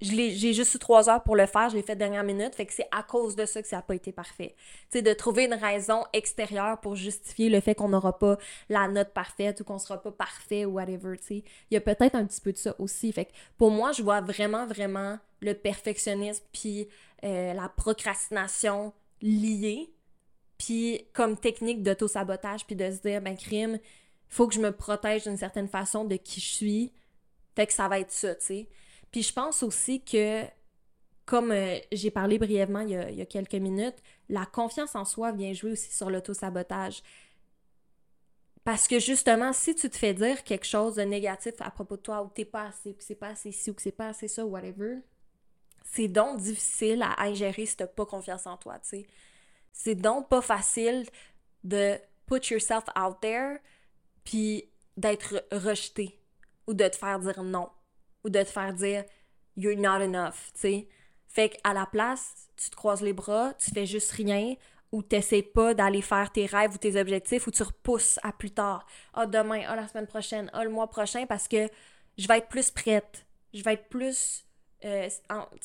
j'ai 0.01 0.53
juste 0.53 0.73
eu 0.73 0.79
trois 0.79 1.11
heures 1.11 1.21
pour 1.21 1.35
le 1.35 1.45
faire, 1.45 1.69
je 1.69 1.75
l'ai 1.75 1.83
fait 1.83 1.95
dernière 1.95 2.23
minute, 2.23 2.55
fait 2.55 2.65
que 2.65 2.73
c'est 2.73 2.87
à 2.91 3.03
cause 3.03 3.35
de 3.35 3.45
ça 3.45 3.61
que 3.61 3.67
ça 3.67 3.75
n'a 3.75 3.81
pas 3.83 3.93
été 3.93 4.11
parfait. 4.11 4.55
Tu 4.89 4.97
sais, 4.97 5.01
de 5.03 5.13
trouver 5.13 5.45
une 5.45 5.53
raison 5.53 6.03
extérieure 6.11 6.79
pour 6.79 6.95
justifier 6.95 7.49
le 7.49 7.59
fait 7.59 7.75
qu'on 7.75 7.89
n'aura 7.89 8.17
pas 8.17 8.39
la 8.67 8.87
note 8.87 9.13
parfaite 9.13 9.61
ou 9.61 9.63
qu'on 9.63 9.77
sera 9.77 10.01
pas 10.01 10.09
parfait 10.09 10.65
ou 10.65 10.71
whatever, 10.71 11.15
tu 11.19 11.25
sais. 11.25 11.43
Il 11.69 11.75
y 11.75 11.77
a 11.77 11.81
peut-être 11.81 12.15
un 12.15 12.25
petit 12.25 12.41
peu 12.41 12.51
de 12.51 12.57
ça 12.57 12.73
aussi. 12.79 13.11
Fait 13.11 13.25
que 13.25 13.31
pour 13.59 13.69
moi, 13.69 13.91
je 13.91 14.01
vois 14.01 14.21
vraiment, 14.21 14.65
vraiment 14.65 15.19
le 15.39 15.53
perfectionnisme 15.53 16.43
puis 16.51 16.87
euh, 17.23 17.53
la 17.53 17.69
procrastination 17.69 18.91
liés, 19.21 19.93
puis 20.61 21.07
comme 21.13 21.37
technique 21.37 21.81
d'auto-sabotage, 21.81 22.67
puis 22.67 22.75
de 22.75 22.91
se 22.91 22.97
dire, 22.97 23.19
ben 23.19 23.35
crime, 23.35 23.79
faut 24.29 24.47
que 24.47 24.53
je 24.53 24.59
me 24.59 24.71
protège 24.71 25.23
d'une 25.23 25.37
certaine 25.37 25.67
façon 25.67 26.05
de 26.05 26.17
qui 26.17 26.39
je 26.39 26.47
suis, 26.47 26.93
fait 27.55 27.65
que 27.65 27.73
ça 27.73 27.87
va 27.87 27.99
être 27.99 28.11
ça, 28.11 28.35
tu 28.35 28.45
sais. 28.45 28.69
Puis 29.09 29.23
je 29.23 29.33
pense 29.33 29.63
aussi 29.63 30.03
que, 30.03 30.43
comme 31.25 31.51
euh, 31.51 31.79
j'ai 31.91 32.11
parlé 32.11 32.37
brièvement 32.37 32.81
il 32.81 32.91
y, 32.91 33.21
a, 33.21 33.25
quelques 33.25 33.55
minutes, 33.55 33.95
la 34.29 34.45
confiance 34.45 34.95
en 34.95 35.03
soi 35.03 35.31
vient 35.31 35.51
jouer 35.51 35.71
aussi 35.71 35.91
sur 35.91 36.11
l'auto-sabotage. 36.11 37.01
Parce 38.63 38.87
que 38.87 38.99
justement, 38.99 39.53
si 39.53 39.73
tu 39.73 39.89
te 39.89 39.97
fais 39.97 40.13
dire 40.13 40.43
quelque 40.43 40.67
chose 40.67 40.93
de 40.93 41.01
négatif 41.01 41.55
à 41.59 41.71
propos 41.71 41.97
de 41.97 42.01
toi, 42.03 42.21
ou 42.21 42.29
t'es 42.29 42.45
pas 42.45 42.67
assez, 42.67 42.93
que 42.93 43.03
c'est 43.03 43.15
pas 43.15 43.29
assez 43.29 43.51
ci, 43.51 43.71
ou 43.71 43.73
que 43.73 43.81
c'est 43.81 43.91
pas 43.91 44.09
assez 44.09 44.27
ça, 44.27 44.45
whatever, 44.45 44.99
c'est 45.83 46.07
donc 46.07 46.39
difficile 46.39 47.01
à 47.01 47.23
ingérer 47.23 47.65
si 47.65 47.75
t'as 47.75 47.87
pas 47.87 48.05
confiance 48.05 48.45
en 48.45 48.57
toi, 48.57 48.77
tu 48.77 48.89
sais. 48.89 49.07
C'est 49.73 49.95
donc 49.95 50.29
pas 50.29 50.41
facile 50.41 51.05
de 51.63 51.97
put 52.27 52.45
yourself 52.51 52.85
out 52.97 53.17
there, 53.21 53.57
puis 54.23 54.69
d'être 54.97 55.43
rejeté, 55.51 56.19
ou 56.67 56.73
de 56.73 56.87
te 56.87 56.95
faire 56.95 57.19
dire 57.19 57.43
non 57.43 57.69
ou 58.23 58.29
de 58.29 58.41
te 58.41 58.49
faire 58.49 58.73
dire 58.73 59.03
you're 59.57 59.77
not 59.77 60.01
enough, 60.01 60.51
tu 60.53 60.61
sais. 60.61 60.87
Fait 61.27 61.49
qu'à 61.49 61.73
la 61.73 61.85
place, 61.85 62.49
tu 62.57 62.69
te 62.69 62.75
croises 62.75 63.01
les 63.01 63.13
bras, 63.13 63.53
tu 63.53 63.71
fais 63.71 63.85
juste 63.85 64.11
rien 64.11 64.55
ou 64.91 65.01
t'essaies 65.01 65.43
pas 65.43 65.73
d'aller 65.73 66.01
faire 66.01 66.29
tes 66.31 66.45
rêves 66.45 66.73
ou 66.73 66.77
tes 66.77 66.99
objectifs 66.99 67.47
ou 67.47 67.51
tu 67.51 67.63
repousses 67.63 68.19
à 68.23 68.33
plus 68.33 68.51
tard. 68.51 68.85
Ah, 69.13 69.25
demain, 69.25 69.63
ah, 69.65 69.77
la 69.77 69.87
semaine 69.87 70.07
prochaine, 70.07 70.49
ah, 70.51 70.65
le 70.65 70.69
mois 70.69 70.87
prochain 70.87 71.25
parce 71.25 71.47
que 71.47 71.69
je 72.17 72.27
vais 72.27 72.39
être 72.39 72.49
plus 72.49 72.69
prête. 72.71 73.25
Je 73.53 73.63
vais 73.63 73.73
être 73.73 73.87
plus. 73.87 74.45
Euh, 74.83 75.09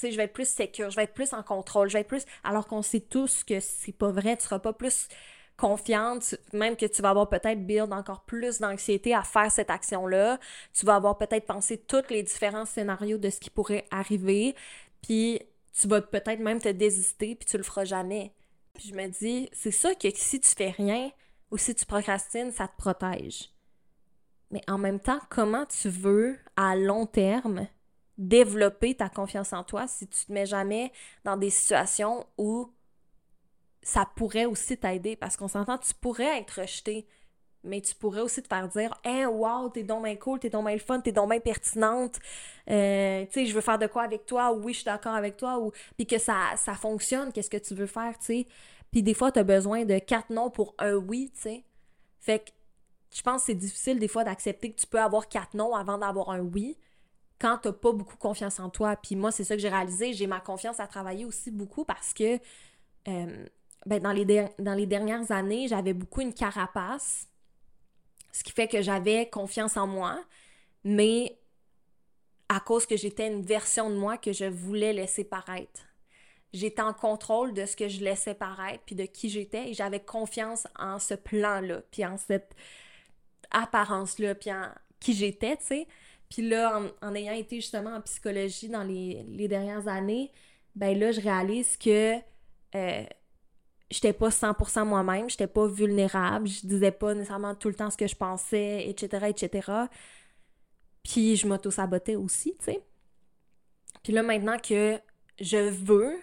je 0.02 0.16
vais 0.16 0.24
être 0.24 0.32
plus 0.32 0.48
sécure, 0.48 0.90
je 0.90 0.96
vais 0.96 1.04
être 1.04 1.14
plus 1.14 1.32
en 1.32 1.42
contrôle, 1.42 1.88
je 1.88 1.94
vais 1.94 2.00
être 2.00 2.08
plus. 2.08 2.24
Alors 2.44 2.66
qu'on 2.66 2.82
sait 2.82 3.00
tous 3.00 3.44
que 3.44 3.60
c'est 3.60 3.92
pas 3.92 4.10
vrai, 4.10 4.36
tu 4.36 4.44
seras 4.44 4.58
pas 4.58 4.72
plus 4.72 5.08
confiante, 5.56 6.34
même 6.52 6.76
que 6.76 6.84
tu 6.84 7.00
vas 7.00 7.10
avoir 7.10 7.28
peut-être 7.28 7.66
build 7.66 7.92
encore 7.92 8.24
plus 8.24 8.58
d'anxiété 8.58 9.14
à 9.14 9.22
faire 9.22 9.50
cette 9.50 9.70
action-là. 9.70 10.38
Tu 10.74 10.84
vas 10.84 10.96
avoir 10.96 11.16
peut-être 11.16 11.46
pensé 11.46 11.78
tous 11.78 12.10
les 12.10 12.22
différents 12.22 12.66
scénarios 12.66 13.18
de 13.18 13.30
ce 13.30 13.40
qui 13.40 13.50
pourrait 13.50 13.86
arriver, 13.90 14.54
puis 15.02 15.40
tu 15.78 15.88
vas 15.88 16.02
peut-être 16.02 16.40
même 16.40 16.60
te 16.60 16.68
désister, 16.68 17.34
puis 17.34 17.46
tu 17.46 17.56
le 17.56 17.62
feras 17.62 17.84
jamais. 17.84 18.32
Puis 18.74 18.88
je 18.88 18.94
me 18.94 19.08
dis, 19.08 19.48
c'est 19.52 19.70
ça 19.70 19.94
que 19.94 20.08
si 20.14 20.40
tu 20.40 20.48
fais 20.54 20.70
rien 20.70 21.10
ou 21.50 21.56
si 21.56 21.74
tu 21.74 21.86
procrastines, 21.86 22.52
ça 22.52 22.68
te 22.68 22.76
protège. 22.76 23.50
Mais 24.50 24.60
en 24.68 24.78
même 24.78 25.00
temps, 25.00 25.20
comment 25.30 25.64
tu 25.66 25.88
veux, 25.88 26.36
à 26.56 26.76
long 26.76 27.06
terme, 27.06 27.66
développer 28.18 28.94
ta 28.94 29.08
confiance 29.08 29.52
en 29.52 29.62
toi 29.62 29.86
si 29.86 30.06
tu 30.06 30.26
te 30.26 30.32
mets 30.32 30.46
jamais 30.46 30.92
dans 31.24 31.36
des 31.36 31.50
situations 31.50 32.26
où 32.38 32.72
ça 33.82 34.08
pourrait 34.16 34.46
aussi 34.46 34.76
t'aider 34.76 35.16
parce 35.16 35.36
qu'on 35.36 35.48
s'entend, 35.48 35.78
tu 35.78 35.94
pourrais 35.94 36.40
être 36.40 36.60
rejeté, 36.60 37.06
mais 37.62 37.80
tu 37.80 37.94
pourrais 37.94 38.20
aussi 38.20 38.42
te 38.42 38.48
faire 38.48 38.68
dire 38.68 38.98
Hey, 39.04 39.26
wow, 39.26 39.68
t'es 39.68 39.82
donc 39.82 40.04
bien 40.04 40.16
cool, 40.16 40.40
t'es 40.40 40.50
donc 40.50 40.66
bien 40.66 40.78
fun, 40.78 41.00
t'es 41.00 41.12
donc 41.12 41.30
bien 41.30 41.40
pertinente, 41.40 42.18
euh, 42.70 43.24
tu 43.26 43.32
sais, 43.32 43.46
je 43.46 43.54
veux 43.54 43.60
faire 43.60 43.78
de 43.78 43.86
quoi 43.86 44.02
avec 44.02 44.26
toi, 44.26 44.52
ou 44.52 44.62
oui, 44.64 44.72
je 44.72 44.78
suis 44.78 44.86
d'accord 44.86 45.14
avec 45.14 45.36
toi, 45.36 45.58
ou 45.60 45.72
puis 45.96 46.06
que 46.06 46.18
ça, 46.18 46.54
ça 46.56 46.74
fonctionne, 46.74 47.32
qu'est-ce 47.32 47.50
que 47.50 47.56
tu 47.58 47.74
veux 47.74 47.86
faire, 47.86 48.18
tu 48.18 48.26
sais. 48.26 48.46
Puis 48.90 49.02
des 49.02 49.14
fois, 49.14 49.30
t'as 49.30 49.44
besoin 49.44 49.84
de 49.84 49.98
quatre 49.98 50.30
noms 50.30 50.50
pour 50.50 50.74
un 50.78 50.94
oui, 50.94 51.30
tu 51.34 51.42
sais. 51.42 51.64
Fait 52.20 52.40
que 52.40 52.50
je 53.14 53.22
pense 53.22 53.42
que 53.42 53.46
c'est 53.46 53.54
difficile 53.54 53.98
des 53.98 54.08
fois 54.08 54.24
d'accepter 54.24 54.72
que 54.72 54.80
tu 54.80 54.86
peux 54.86 55.00
avoir 55.00 55.28
quatre 55.28 55.54
noms 55.54 55.74
avant 55.74 55.98
d'avoir 55.98 56.30
un 56.30 56.40
oui 56.40 56.76
quand 57.38 57.58
t'as 57.58 57.72
pas 57.72 57.92
beaucoup 57.92 58.16
confiance 58.16 58.60
en 58.60 58.70
toi. 58.70 58.96
Puis 58.96 59.16
moi, 59.16 59.30
c'est 59.30 59.44
ça 59.44 59.56
que 59.56 59.62
j'ai 59.62 59.68
réalisé, 59.68 60.12
j'ai 60.12 60.26
ma 60.26 60.40
confiance 60.40 60.80
à 60.80 60.86
travailler 60.86 61.24
aussi 61.24 61.50
beaucoup 61.50 61.84
parce 61.84 62.12
que. 62.12 62.38
Euh, 63.08 63.46
ben, 63.86 64.02
dans, 64.02 64.10
les 64.10 64.24
dans 64.58 64.74
les 64.74 64.86
dernières 64.86 65.30
années, 65.30 65.68
j'avais 65.68 65.92
beaucoup 65.92 66.20
une 66.20 66.34
carapace, 66.34 67.28
ce 68.32 68.42
qui 68.42 68.50
fait 68.50 68.66
que 68.66 68.82
j'avais 68.82 69.28
confiance 69.28 69.76
en 69.76 69.86
moi, 69.86 70.20
mais 70.82 71.38
à 72.48 72.60
cause 72.60 72.84
que 72.84 72.96
j'étais 72.96 73.28
une 73.28 73.42
version 73.42 73.90
de 73.90 73.96
moi 73.96 74.18
que 74.18 74.32
je 74.32 74.44
voulais 74.44 74.92
laisser 74.92 75.24
paraître. 75.24 75.82
J'étais 76.52 76.82
en 76.82 76.94
contrôle 76.94 77.54
de 77.54 77.64
ce 77.64 77.76
que 77.76 77.88
je 77.88 78.02
laissais 78.02 78.34
paraître, 78.34 78.82
puis 78.86 78.94
de 78.94 79.04
qui 79.04 79.28
j'étais, 79.28 79.70
et 79.70 79.74
j'avais 79.74 80.00
confiance 80.00 80.66
en 80.78 80.98
ce 80.98 81.14
plan-là, 81.14 81.82
puis 81.90 82.04
en 82.04 82.16
cette 82.16 82.54
apparence-là, 83.50 84.34
puis 84.34 84.52
en 84.52 84.68
qui 85.00 85.12
j'étais, 85.12 85.56
tu 85.58 85.64
sais. 85.64 85.88
Puis 86.28 86.48
là, 86.48 86.80
en, 87.02 87.14
ayant 87.14 87.32
été 87.32 87.56
justement 87.56 87.94
en 87.94 88.00
psychologie 88.00 88.68
dans 88.68 88.82
les, 88.82 89.24
les 89.28 89.48
dernières 89.48 89.86
années, 89.88 90.32
ben 90.74 90.98
là, 90.98 91.12
je 91.12 91.20
réalise 91.20 91.76
que 91.76 92.16
euh, 92.74 93.04
j'étais 93.90 94.12
pas 94.12 94.28
100% 94.28 94.84
moi-même, 94.84 95.30
j'étais 95.30 95.46
pas 95.46 95.66
vulnérable, 95.66 96.48
je 96.48 96.66
disais 96.66 96.90
pas 96.90 97.14
nécessairement 97.14 97.54
tout 97.54 97.68
le 97.68 97.74
temps 97.74 97.90
ce 97.90 97.96
que 97.96 98.06
je 98.06 98.16
pensais, 98.16 98.88
etc., 98.88 99.26
etc. 99.28 99.72
Puis 101.02 101.36
je 101.36 101.46
m'auto-sabotais 101.46 102.16
aussi, 102.16 102.56
tu 102.58 102.64
sais. 102.64 102.82
Puis 104.02 104.12
là, 104.12 104.22
maintenant 104.22 104.58
que 104.58 105.00
je 105.40 105.56
veux 105.56 106.16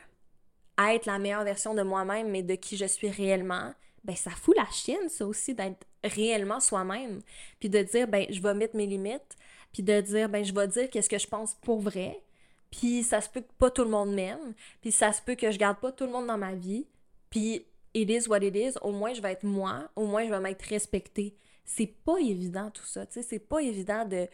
être 0.78 1.06
la 1.06 1.20
meilleure 1.20 1.44
version 1.44 1.74
de 1.74 1.82
moi-même, 1.82 2.30
mais 2.30 2.44
de 2.44 2.56
qui 2.56 2.78
je 2.78 2.86
suis 2.86 3.10
réellement, 3.10 3.74
ben 4.04 4.16
ça 4.16 4.32
fout 4.32 4.56
la 4.58 4.70
chienne, 4.72 5.10
ça 5.10 5.26
aussi, 5.26 5.54
d'être 5.54 5.86
réellement 6.04 6.60
soi-même. 6.60 7.22
Puis 7.60 7.70
de 7.70 7.82
dire, 7.82 8.08
ben 8.08 8.26
je 8.30 8.42
vais 8.42 8.54
mettre 8.54 8.76
mes 8.76 8.86
limites, 8.86 9.38
puis 9.74 9.84
de 9.84 10.00
dire, 10.00 10.30
ben 10.30 10.46
je 10.46 10.54
vais 10.54 10.68
dire 10.68 10.90
qu'est-ce 10.90 11.10
que 11.10 11.20
je 11.20 11.28
pense 11.28 11.56
pour 11.56 11.82
vrai, 11.82 12.24
puis 12.72 13.04
ça 13.04 13.20
se 13.20 13.30
peut 13.30 13.42
que 13.42 13.52
pas 13.58 13.70
tout 13.70 13.84
le 13.84 13.90
monde 13.90 14.14
m'aime, 14.14 14.54
puis 14.82 14.94
ça 14.94 15.12
se 15.12 15.22
peut 15.22 15.36
que 15.36 15.52
je 15.52 15.60
garde 15.60 15.80
pas 15.80 15.92
tout 15.92 16.06
le 16.06 16.12
monde 16.12 16.28
dans 16.28 16.38
ma 16.38 16.56
vie, 16.56 16.86
puis, 17.34 17.66
it 17.96 18.12
is 18.12 18.30
what 18.30 18.44
it 18.44 18.56
is. 18.56 18.78
Au 18.84 18.92
moins, 18.92 19.12
je 19.12 19.20
vais 19.20 19.32
être 19.32 19.44
moi. 19.44 19.90
Au 19.96 20.06
moins, 20.06 20.24
je 20.24 20.30
vais 20.30 20.40
m'être 20.40 20.62
respectée. 20.62 21.36
C'est 21.66 21.88
pas 21.88 22.20
évident 22.20 22.70
tout 22.70 22.86
ça. 22.86 23.08
Tu 23.08 23.14
sais, 23.14 23.22
c'est 23.24 23.40
pas 23.40 23.60
évident 23.64 24.06
de, 24.06 24.28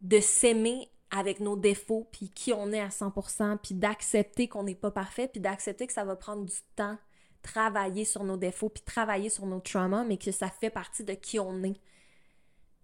de 0.00 0.18
s'aimer 0.18 0.88
avec 1.10 1.38
nos 1.40 1.54
défauts, 1.54 2.08
puis 2.10 2.30
qui 2.30 2.54
on 2.54 2.72
est 2.72 2.80
à 2.80 2.88
100%, 2.88 3.58
puis 3.58 3.74
d'accepter 3.74 4.48
qu'on 4.48 4.62
n'est 4.62 4.74
pas 4.74 4.90
parfait, 4.90 5.28
puis 5.28 5.38
d'accepter 5.38 5.86
que 5.86 5.92
ça 5.92 6.04
va 6.04 6.16
prendre 6.16 6.46
du 6.46 6.56
temps 6.76 6.96
travailler 7.42 8.06
sur 8.06 8.24
nos 8.24 8.38
défauts, 8.38 8.70
puis 8.70 8.82
travailler 8.82 9.28
sur 9.28 9.44
nos 9.44 9.60
traumas, 9.60 10.04
mais 10.04 10.16
que 10.16 10.32
ça 10.32 10.48
fait 10.48 10.70
partie 10.70 11.04
de 11.04 11.12
qui 11.12 11.38
on 11.38 11.62
est. 11.62 11.76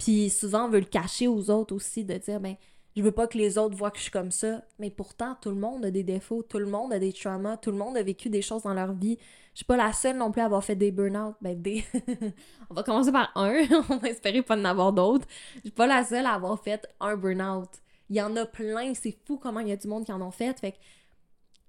Puis 0.05 0.29
souvent, 0.29 0.67
on 0.67 0.69
veut 0.69 0.81
le 0.81 0.85
cacher 0.85 1.29
aux 1.29 1.49
autres 1.49 1.75
aussi, 1.75 2.05
de 2.05 2.13
dire, 2.19 2.39
ben, 2.39 2.57
je 2.95 3.01
veux 3.01 3.11
pas 3.11 3.27
que 3.27 3.39
les 3.39 3.57
autres 3.57 3.75
voient 3.75 3.91
que 3.91 3.97
je 3.97 4.03
suis 4.03 4.11
comme 4.11 4.31
ça. 4.31 4.63
Mais 4.79 4.91
pourtant, 4.91 5.35
tout 5.41 5.49
le 5.49 5.57
monde 5.57 5.83
a 5.83 5.91
des 5.91 6.03
défauts, 6.03 6.43
tout 6.43 6.59
le 6.59 6.67
monde 6.67 6.93
a 6.93 6.99
des 6.99 7.15
traumas, 7.15 7.57
tout 7.57 7.71
le 7.71 7.79
monde 7.79 7.97
a 7.97 8.03
vécu 8.03 8.29
des 8.29 8.43
choses 8.43 8.65
dans 8.65 8.75
leur 8.75 8.93
vie. 8.93 9.17
Je 9.55 9.61
suis 9.61 9.65
pas 9.65 9.79
la 9.79 9.95
seule 9.95 10.19
non 10.19 10.31
plus 10.31 10.43
à 10.43 10.45
avoir 10.45 10.63
fait 10.63 10.77
des 10.77 10.91
burn-out. 10.93 11.37
Ben, 11.41 11.59
des. 11.61 11.87
on 12.71 12.75
va 12.75 12.83
commencer 12.83 13.13
par 13.13 13.33
un, 13.35 13.65
on 13.89 13.97
va 13.97 14.11
espérer 14.11 14.43
pas 14.43 14.59
en 14.59 14.65
avoir 14.67 14.93
d'autres. 14.93 15.27
Je 15.57 15.61
suis 15.61 15.71
pas 15.71 15.87
la 15.87 16.05
seule 16.05 16.27
à 16.27 16.35
avoir 16.35 16.63
fait 16.63 16.87
un 17.01 17.17
burn-out. 17.17 17.71
Il 18.11 18.17
y 18.17 18.21
en 18.21 18.37
a 18.37 18.45
plein, 18.45 18.93
c'est 18.93 19.17
fou 19.27 19.39
comment 19.39 19.61
il 19.61 19.69
y 19.69 19.73
a 19.73 19.77
du 19.77 19.89
monde 19.89 20.05
qui 20.05 20.13
en 20.13 20.21
ont 20.21 20.31
fait. 20.31 20.61
Fait 20.61 20.73
que 20.73 20.79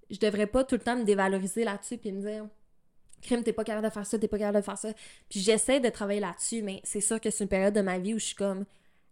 je 0.10 0.20
devrais 0.20 0.48
pas 0.48 0.66
tout 0.66 0.76
le 0.76 0.82
temps 0.82 0.98
me 0.98 1.06
dévaloriser 1.06 1.64
là-dessus 1.64 1.98
puis 1.98 2.12
me 2.12 2.20
dire 2.20 2.48
crime, 3.26 3.44
t'es 3.44 3.54
pas 3.54 3.64
capable 3.64 3.88
de 3.88 3.94
faire 3.94 4.06
ça, 4.06 4.18
t'es 4.18 4.28
pas 4.28 4.38
capable 4.38 4.58
de 4.58 4.64
faire 4.64 4.78
ça. 4.78 4.94
Puis 5.30 5.40
j'essaie 5.40 5.80
de 5.80 5.90
travailler 5.90 6.20
là-dessus, 6.20 6.62
mais 6.62 6.82
c'est 6.84 7.02
sûr 7.02 7.20
que 7.20 7.30
c'est 7.30 7.44
une 7.44 7.50
période 7.50 7.74
de 7.74 7.82
ma 7.82 8.00
vie 8.00 8.14
où 8.14 8.20
je 8.20 8.26
suis 8.26 8.36
comme 8.36 8.66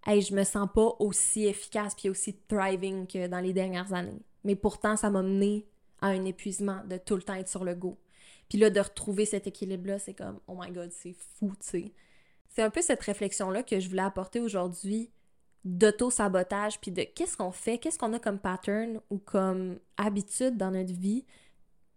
hey, 0.06 0.22
je 0.22 0.34
me 0.34 0.44
sens 0.44 0.68
pas 0.74 0.96
aussi 1.00 1.46
efficace 1.46 1.96
puis 1.96 2.10
aussi 2.10 2.34
thriving 2.48 3.08
que 3.08 3.28
dans 3.28 3.40
les 3.40 3.54
dernières 3.54 3.94
années. 3.94 4.22
Mais 4.44 4.56
pourtant, 4.56 4.96
ça 4.96 5.10
m'a 5.10 5.22
mené 5.22 5.66
à 6.02 6.08
un 6.08 6.26
épuisement 6.26 6.82
de 6.86 6.98
tout 6.98 7.16
le 7.16 7.24
temps 7.24 7.36
être 7.36 7.48
sur 7.48 7.64
le 7.64 7.76
go. 7.76 7.98
Puis 8.50 8.58
là, 8.58 8.70
de 8.70 8.80
retrouver 8.80 9.26
cet 9.26 9.48
équilibre-là, 9.48 10.00
c'est 10.00 10.14
comme, 10.14 10.40
oh 10.48 10.58
my 10.60 10.72
god, 10.72 10.92
c'est 10.92 11.16
fou, 11.38 11.54
tu 11.60 11.68
sais. 11.68 11.94
C'est 12.50 12.62
un 12.62 12.70
peu 12.70 12.82
cette 12.82 13.02
réflexion-là 13.02 13.64
que 13.64 13.80
je 13.80 13.90
voulais 13.90 14.04
apporter 14.04 14.40
aujourd'hui 14.40 15.10
d'auto-sabotage, 15.64 16.80
puis 16.82 16.92
de 16.92 17.04
qu'est-ce 17.04 17.38
qu'on 17.38 17.52
fait, 17.52 17.78
qu'est-ce 17.78 17.98
qu'on 17.98 18.12
a 18.14 18.20
comme 18.20 18.38
pattern 18.38 19.00
ou 19.10 19.18
comme 19.18 19.80
habitude 19.98 20.58
dans 20.58 20.72
notre 20.72 20.94
vie 20.94 21.26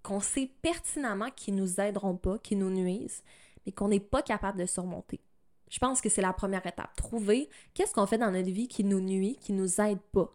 qu'on 0.06 0.20
sait 0.20 0.48
pertinemment 0.62 1.32
qui 1.34 1.50
nous 1.50 1.80
aideront 1.80 2.16
pas, 2.16 2.38
qui 2.38 2.54
nous 2.54 2.70
nuisent, 2.70 3.24
mais 3.64 3.72
qu'on 3.72 3.88
n'est 3.88 3.98
pas 3.98 4.22
capable 4.22 4.60
de 4.60 4.64
surmonter. 4.64 5.20
Je 5.68 5.80
pense 5.80 6.00
que 6.00 6.08
c'est 6.08 6.22
la 6.22 6.32
première 6.32 6.64
étape. 6.64 6.94
Trouver 6.94 7.50
qu'est-ce 7.74 7.92
qu'on 7.92 8.06
fait 8.06 8.16
dans 8.16 8.30
notre 8.30 8.50
vie 8.50 8.68
qui 8.68 8.84
nous 8.84 9.00
nuit, 9.00 9.36
qui 9.40 9.52
nous 9.52 9.80
aide 9.80 10.00
pas, 10.12 10.32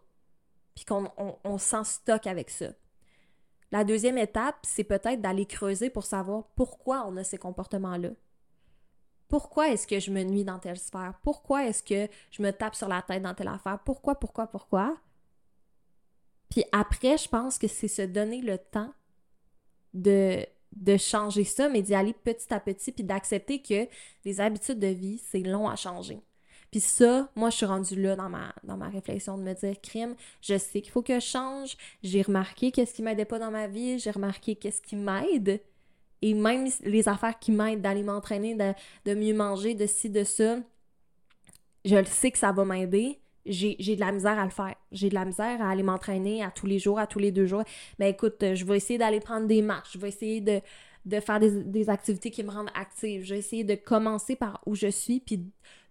puis 0.74 0.84
qu'on 0.84 1.10
on, 1.16 1.56
s'en 1.56 1.84
stocke 1.84 2.26
avec 2.26 2.50
ça. 2.50 2.66
La 3.70 3.82
deuxième 3.82 4.18
étape, 4.18 4.56
c'est 4.62 4.84
peut-être 4.84 5.22
d'aller 5.22 5.46
creuser 5.46 5.88
pour 5.88 6.04
savoir 6.04 6.44
pourquoi 6.54 7.06
on 7.06 7.16
a 7.16 7.24
ces 7.24 7.38
comportements-là. 7.38 8.10
Pourquoi 9.26 9.70
est-ce 9.70 9.86
que 9.86 10.00
je 10.00 10.10
me 10.10 10.22
nuis 10.22 10.44
dans 10.44 10.58
telle 10.58 10.78
sphère? 10.78 11.14
Pourquoi 11.22 11.64
est-ce 11.64 11.82
que 11.82 12.12
je 12.30 12.42
me 12.42 12.50
tape 12.50 12.74
sur 12.74 12.88
la 12.88 13.00
tête 13.00 13.22
dans 13.22 13.32
telle 13.32 13.48
affaire? 13.48 13.78
Pourquoi, 13.82 14.16
pourquoi, 14.16 14.48
pourquoi? 14.48 14.98
Puis 16.50 16.62
après, 16.72 17.16
je 17.16 17.30
pense 17.30 17.56
que 17.56 17.68
c'est 17.68 17.88
se 17.88 18.02
donner 18.02 18.42
le 18.42 18.58
temps 18.58 18.92
de, 19.94 20.46
de 20.76 20.96
changer 20.96 21.44
ça, 21.44 21.68
mais 21.68 21.82
d'y 21.82 21.94
aller 21.94 22.12
petit 22.12 22.52
à 22.52 22.60
petit, 22.60 22.92
puis 22.92 23.04
d'accepter 23.04 23.60
que 23.62 23.88
les 24.24 24.40
habitudes 24.40 24.78
de 24.78 24.88
vie, 24.88 25.20
c'est 25.30 25.40
long 25.40 25.68
à 25.68 25.76
changer. 25.76 26.20
Puis 26.72 26.80
ça, 26.80 27.28
moi, 27.36 27.50
je 27.50 27.56
suis 27.56 27.66
rendue 27.66 28.00
là 28.00 28.16
dans 28.16 28.30
ma, 28.30 28.54
dans 28.64 28.78
ma 28.78 28.88
réflexion 28.88 29.36
de 29.36 29.42
me 29.42 29.52
dire, 29.52 29.78
crime, 29.82 30.14
je 30.40 30.56
sais 30.56 30.80
qu'il 30.80 30.90
faut 30.90 31.02
que 31.02 31.20
je 31.20 31.24
change. 31.24 31.76
J'ai 32.02 32.22
remarqué 32.22 32.72
qu'est-ce 32.72 32.94
qui 32.94 33.02
m'aidait 33.02 33.26
pas 33.26 33.38
dans 33.38 33.50
ma 33.50 33.68
vie. 33.68 33.98
J'ai 33.98 34.10
remarqué 34.10 34.56
qu'est-ce 34.56 34.80
qui 34.80 34.96
m'aide. 34.96 35.60
Et 36.22 36.32
même 36.32 36.66
les 36.82 37.08
affaires 37.08 37.38
qui 37.38 37.52
m'aident 37.52 37.82
d'aller 37.82 38.02
m'entraîner, 38.02 38.54
de, 39.04 39.14
mieux 39.14 39.34
manger, 39.34 39.74
de 39.74 39.86
ci, 39.86 40.08
de 40.08 40.24
ça, 40.24 40.60
je 41.84 41.96
le 41.96 42.06
sais 42.06 42.30
que 42.30 42.38
ça 42.38 42.52
va 42.52 42.64
m'aider. 42.64 43.20
J'ai 43.44 43.76
de 43.76 44.00
la 44.00 44.12
misère 44.12 44.38
à 44.38 44.44
le 44.44 44.50
faire. 44.50 44.74
J'ai 44.92 45.08
de 45.08 45.14
la 45.14 45.24
misère 45.24 45.60
à 45.60 45.70
aller 45.70 45.82
m'entraîner 45.82 46.42
à 46.42 46.50
tous 46.50 46.66
les 46.66 46.78
jours, 46.78 46.98
à 46.98 47.06
tous 47.06 47.18
les 47.18 47.32
deux 47.32 47.46
jours. 47.46 47.64
Mais 47.98 48.10
écoute, 48.10 48.36
je 48.40 48.64
vais 48.64 48.76
essayer 48.76 48.98
d'aller 48.98 49.20
prendre 49.20 49.46
des 49.46 49.62
marches. 49.62 49.94
Je 49.94 49.98
vais 49.98 50.08
essayer 50.08 50.40
de, 50.40 50.60
de 51.06 51.20
faire 51.20 51.40
des, 51.40 51.64
des, 51.64 51.90
activités 51.90 52.30
qui 52.30 52.44
me 52.44 52.50
rendent 52.50 52.70
active. 52.74 53.24
Je 53.24 53.34
vais 53.34 53.40
essayer 53.40 53.64
de 53.64 53.74
commencer 53.74 54.36
par 54.36 54.60
où 54.66 54.74
je 54.74 54.86
suis, 54.88 55.20
puis 55.20 55.44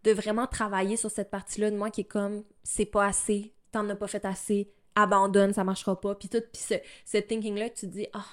de 0.03 0.11
vraiment 0.11 0.47
travailler 0.47 0.97
sur 0.97 1.11
cette 1.11 1.29
partie-là 1.29 1.71
de 1.71 1.77
moi 1.77 1.89
qui 1.91 2.01
est 2.01 2.05
comme 2.05 2.43
c'est 2.63 2.85
pas 2.85 3.05
assez, 3.05 3.53
t'en 3.71 3.87
as 3.89 3.95
pas 3.95 4.07
fait 4.07 4.25
assez, 4.25 4.69
abandonne, 4.95 5.53
ça 5.53 5.63
marchera 5.63 5.99
pas. 5.99 6.15
Puis 6.15 6.29
tout, 6.29 6.41
puis 6.51 6.61
ce, 6.61 6.75
ce 7.05 7.17
thinking-là, 7.17 7.69
tu 7.69 7.87
te 7.87 7.91
dis, 7.91 8.07
ah, 8.13 8.25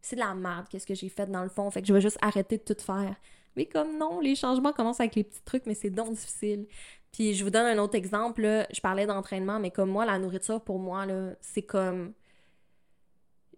c'est 0.00 0.16
de 0.16 0.20
la 0.20 0.34
merde, 0.34 0.66
qu'est-ce 0.68 0.86
que 0.86 0.94
j'ai 0.94 1.08
fait 1.08 1.30
dans 1.30 1.42
le 1.42 1.48
fond, 1.48 1.70
fait 1.70 1.80
que 1.80 1.88
je 1.88 1.92
vais 1.92 2.00
juste 2.00 2.18
arrêter 2.20 2.58
de 2.58 2.62
tout 2.62 2.80
faire. 2.82 3.14
Mais 3.56 3.66
comme 3.66 3.98
non, 3.98 4.20
les 4.20 4.34
changements 4.34 4.72
commencent 4.72 5.00
avec 5.00 5.14
les 5.14 5.24
petits 5.24 5.42
trucs, 5.44 5.66
mais 5.66 5.74
c'est 5.74 5.90
donc 5.90 6.14
difficile. 6.14 6.66
Puis 7.12 7.34
je 7.34 7.44
vous 7.44 7.50
donne 7.50 7.66
un 7.66 7.78
autre 7.78 7.94
exemple, 7.94 8.42
là. 8.42 8.66
je 8.72 8.80
parlais 8.80 9.06
d'entraînement, 9.06 9.60
mais 9.60 9.70
comme 9.70 9.90
moi, 9.90 10.06
la 10.06 10.18
nourriture, 10.18 10.60
pour 10.62 10.78
moi, 10.78 11.06
c'est 11.40 11.62
comme... 11.62 12.12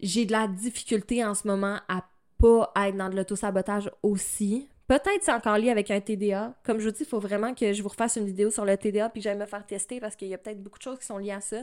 J'ai 0.01 0.25
de 0.25 0.33
la 0.33 0.47
difficulté 0.47 1.23
en 1.23 1.33
ce 1.33 1.47
moment 1.47 1.79
à 1.87 2.03
pas 2.37 2.71
être 2.75 2.97
dans 2.97 3.09
de 3.09 3.15
l'auto-sabotage 3.15 3.89
aussi. 4.03 4.67
Peut-être 4.87 5.21
c'est 5.21 5.31
encore 5.31 5.57
lié 5.57 5.69
avec 5.69 5.89
un 5.89 6.01
TDA. 6.01 6.53
Comme 6.63 6.79
je 6.79 6.85
vous 6.85 6.91
dis, 6.91 7.03
il 7.03 7.07
faut 7.07 7.19
vraiment 7.19 7.53
que 7.53 7.71
je 7.71 7.81
vous 7.81 7.89
refasse 7.89 8.17
une 8.17 8.25
vidéo 8.25 8.51
sur 8.51 8.65
le 8.65 8.75
TDA 8.77 9.09
puis 9.09 9.21
que 9.21 9.33
me 9.33 9.45
faire 9.45 9.65
tester 9.65 10.01
parce 10.01 10.17
qu'il 10.17 10.27
y 10.27 10.33
a 10.33 10.37
peut-être 10.37 10.61
beaucoup 10.61 10.77
de 10.77 10.83
choses 10.83 10.99
qui 10.99 11.05
sont 11.05 11.17
liées 11.17 11.31
à 11.31 11.41
ça. 11.41 11.61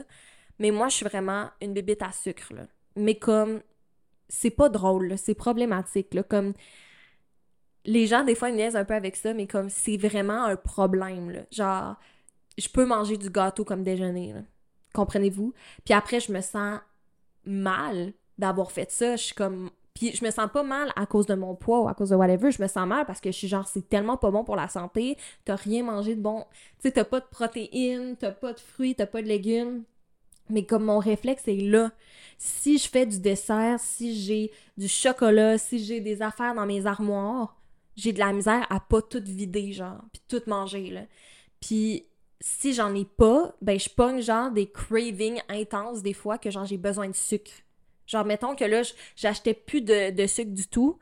Mais 0.59 0.71
moi, 0.71 0.89
je 0.89 0.95
suis 0.95 1.05
vraiment 1.05 1.49
une 1.61 1.73
bébête 1.73 2.01
à 2.01 2.11
sucre. 2.11 2.53
Là. 2.53 2.67
Mais 2.95 3.15
comme 3.15 3.61
c'est 4.27 4.49
pas 4.49 4.69
drôle, 4.69 5.15
c'est 5.17 5.35
problématique. 5.35 6.13
Là, 6.13 6.23
comme 6.23 6.53
les 7.85 8.07
gens, 8.07 8.23
des 8.23 8.35
fois, 8.35 8.49
ils 8.49 8.55
niaisent 8.55 8.75
un 8.75 8.85
peu 8.85 8.93
avec 8.93 9.15
ça, 9.15 9.33
mais 9.33 9.47
comme 9.47 9.69
c'est 9.69 9.97
vraiment 9.97 10.43
un 10.45 10.55
problème. 10.55 11.31
Là. 11.31 11.41
Genre, 11.51 11.95
je 12.57 12.69
peux 12.69 12.85
manger 12.85 13.17
du 13.17 13.29
gâteau 13.29 13.65
comme 13.65 13.83
déjeuner. 13.83 14.35
Comprenez-vous? 14.93 15.53
Puis 15.83 15.93
après, 15.93 16.19
je 16.19 16.31
me 16.31 16.41
sens 16.41 16.79
mal 17.45 18.13
d'avoir 18.37 18.71
fait 18.71 18.91
ça. 18.91 19.15
Je 19.15 19.23
suis 19.23 19.35
comme. 19.35 19.69
Puis 19.93 20.15
je 20.15 20.25
me 20.25 20.31
sens 20.31 20.49
pas 20.51 20.63
mal 20.63 20.91
à 20.95 21.05
cause 21.05 21.27
de 21.27 21.35
mon 21.35 21.55
poids 21.55 21.81
ou 21.81 21.87
à 21.87 21.93
cause 21.93 22.09
de 22.09 22.15
whatever. 22.15 22.51
Je 22.51 22.61
me 22.61 22.67
sens 22.67 22.87
mal 22.87 23.05
parce 23.05 23.21
que 23.21 23.31
je 23.31 23.37
suis 23.37 23.47
genre, 23.47 23.67
c'est 23.67 23.87
tellement 23.89 24.17
pas 24.17 24.31
bon 24.31 24.43
pour 24.43 24.55
la 24.55 24.67
santé. 24.67 25.17
T'as 25.45 25.55
rien 25.55 25.83
mangé 25.83 26.15
de 26.15 26.21
bon. 26.21 26.45
Tu 26.79 26.83
sais, 26.83 26.91
t'as 26.91 27.03
pas 27.03 27.19
de 27.19 27.25
protéines, 27.29 28.15
t'as 28.17 28.31
pas 28.31 28.53
de 28.53 28.59
fruits, 28.59 28.95
t'as 28.95 29.05
pas 29.05 29.21
de 29.21 29.27
légumes. 29.27 29.83
Mais 30.49 30.65
comme 30.65 30.85
mon 30.85 30.99
réflexe 30.99 31.47
est 31.47 31.55
là, 31.55 31.91
si 32.37 32.77
je 32.77 32.89
fais 32.89 33.05
du 33.05 33.19
dessert, 33.19 33.79
si 33.79 34.19
j'ai 34.19 34.51
du 34.77 34.87
chocolat, 34.87 35.57
si 35.57 35.83
j'ai 35.83 36.01
des 36.01 36.21
affaires 36.21 36.55
dans 36.55 36.65
mes 36.65 36.85
armoires, 36.85 37.55
j'ai 37.95 38.13
de 38.13 38.19
la 38.19 38.33
misère 38.33 38.65
à 38.69 38.79
pas 38.79 39.01
tout 39.01 39.23
vider, 39.23 39.71
genre, 39.73 40.01
puis 40.11 40.21
tout 40.27 40.41
manger, 40.47 40.89
là. 40.89 41.01
Puis 41.59 42.05
si 42.39 42.73
j'en 42.73 42.93
ai 42.93 43.05
pas, 43.05 43.55
ben 43.61 43.79
je 43.79 43.89
pogne 43.89 44.21
genre 44.21 44.51
des 44.51 44.69
cravings 44.69 45.39
intenses 45.47 46.01
des 46.01 46.13
fois 46.13 46.37
que 46.37 46.51
genre 46.51 46.65
j'ai 46.65 46.77
besoin 46.77 47.07
de 47.07 47.15
sucre. 47.15 47.51
Genre, 48.05 48.25
mettons 48.25 48.53
que 48.53 48.65
là, 48.65 48.81
j'achetais 49.15 49.53
plus 49.53 49.81
de, 49.81 50.11
de, 50.11 50.27
sucre 50.27 50.51
du 50.51 50.67
tout, 50.67 50.99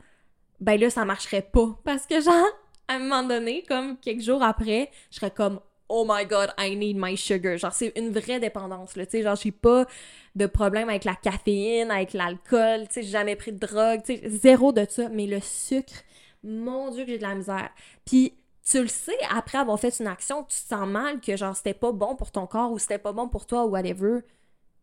ben 0.59 0.79
là, 0.79 0.91
ça 0.91 1.03
marcherait 1.03 1.41
pas. 1.41 1.79
Parce 1.83 2.05
que 2.05 2.21
genre, 2.21 2.45
à 2.87 2.93
un 2.93 2.99
moment 2.99 3.23
donné, 3.23 3.63
comme 3.67 3.97
quelques 3.97 4.21
jours 4.21 4.43
après, 4.43 4.91
je 5.09 5.15
serais 5.17 5.31
comme 5.31 5.59
oh 5.89 6.05
my 6.07 6.25
god, 6.25 6.53
I 6.57 6.75
need 6.75 6.95
my 6.97 7.17
sugar. 7.17 7.57
Genre, 7.57 7.73
c'est 7.73 7.91
une 7.97 8.11
vraie 8.11 8.39
dépendance, 8.39 8.95
là. 8.95 9.05
Tu 9.05 9.11
sais, 9.11 9.23
genre, 9.23 9.35
j'ai 9.35 9.51
pas 9.51 9.85
de 10.35 10.45
problème 10.45 10.89
avec 10.89 11.03
la 11.03 11.15
caféine, 11.15 11.91
avec 11.91 12.13
l'alcool, 12.13 12.87
tu 12.87 12.93
sais, 12.93 13.03
j'ai 13.03 13.09
jamais 13.09 13.35
pris 13.35 13.51
de 13.51 13.59
drogue, 13.59 14.01
tu 14.05 14.15
sais, 14.15 14.29
zéro 14.29 14.71
de 14.71 14.85
ça. 14.87 15.09
Mais 15.09 15.27
le 15.27 15.41
sucre, 15.41 16.03
mon 16.43 16.91
Dieu, 16.91 17.05
j'ai 17.07 17.17
de 17.17 17.23
la 17.23 17.35
misère. 17.35 17.69
Puis, 18.05 18.33
tu 18.65 18.81
le 18.81 18.87
sais, 18.87 19.17
après 19.29 19.57
avoir 19.57 19.79
fait 19.79 19.99
une 19.99 20.07
action, 20.07 20.43
tu 20.43 20.57
te 20.57 20.67
sens 20.67 20.87
mal 20.87 21.19
que, 21.19 21.35
genre, 21.35 21.55
c'était 21.55 21.73
pas 21.73 21.91
bon 21.91 22.15
pour 22.15 22.31
ton 22.31 22.47
corps 22.47 22.71
ou 22.71 22.79
c'était 22.79 22.99
pas 22.99 23.11
bon 23.11 23.27
pour 23.27 23.45
toi 23.45 23.65
ou 23.65 23.69
whatever. 23.69 24.19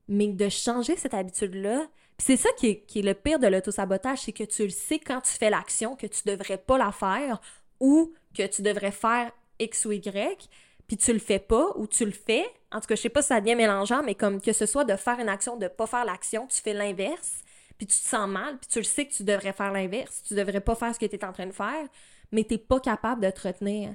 Mais 0.08 0.28
de 0.28 0.48
changer 0.48 0.96
cette 0.96 1.14
habitude-là, 1.14 1.86
puis 2.16 2.26
c'est 2.26 2.36
ça 2.36 2.48
qui 2.56 2.66
est, 2.68 2.80
qui 2.80 3.02
le 3.02 3.14
pire 3.14 3.38
de 3.38 3.46
l'autosabotage, 3.46 4.22
c'est 4.22 4.32
que 4.32 4.44
tu 4.44 4.64
le 4.64 4.70
sais 4.70 4.98
quand 4.98 5.20
tu 5.20 5.30
fais 5.30 5.50
l'action 5.50 5.96
que 5.96 6.06
tu 6.06 6.22
devrais 6.26 6.58
pas 6.58 6.78
la 6.78 6.90
faire 6.90 7.40
ou 7.78 8.12
que 8.34 8.46
tu 8.46 8.62
devrais 8.62 8.90
faire 8.90 9.30
X 9.60 9.84
ou 9.84 9.92
Y, 9.92 10.48
puis 10.88 10.96
tu 10.96 11.12
le 11.12 11.18
fais 11.18 11.38
pas 11.38 11.72
ou 11.76 11.86
tu 11.86 12.04
le 12.04 12.10
fais, 12.10 12.44
en 12.72 12.80
tout 12.80 12.86
cas, 12.86 12.96
je 12.96 13.02
sais 13.02 13.08
pas 13.08 13.22
si 13.22 13.28
ça 13.28 13.40
devient 13.40 13.54
mélangeant, 13.54 14.02
mais 14.02 14.14
comme 14.14 14.40
que 14.40 14.52
ce 14.52 14.66
soit 14.66 14.84
de 14.84 14.96
faire 14.96 15.20
une 15.20 15.28
action, 15.28 15.56
de 15.56 15.68
pas 15.68 15.86
faire 15.86 16.04
l'action, 16.04 16.46
tu 16.46 16.60
fais 16.60 16.72
l'inverse, 16.72 17.42
puis 17.78 17.86
tu 17.86 17.98
te 17.98 18.08
sens 18.08 18.28
mal, 18.28 18.58
puis 18.58 18.68
tu 18.68 18.78
le 18.78 18.84
sais 18.84 19.06
que 19.06 19.12
tu 19.12 19.24
devrais 19.24 19.52
faire 19.52 19.72
l'inverse, 19.72 20.22
tu 20.26 20.34
devrais 20.34 20.60
pas 20.60 20.74
faire 20.74 20.94
ce 20.94 20.98
que 20.98 21.06
tu 21.06 21.14
es 21.14 21.24
en 21.24 21.32
train 21.32 21.46
de 21.46 21.52
faire, 21.52 21.86
mais 22.32 22.44
t'es 22.44 22.58
pas 22.58 22.80
capable 22.80 23.24
de 23.24 23.30
te 23.30 23.46
retenir. 23.46 23.94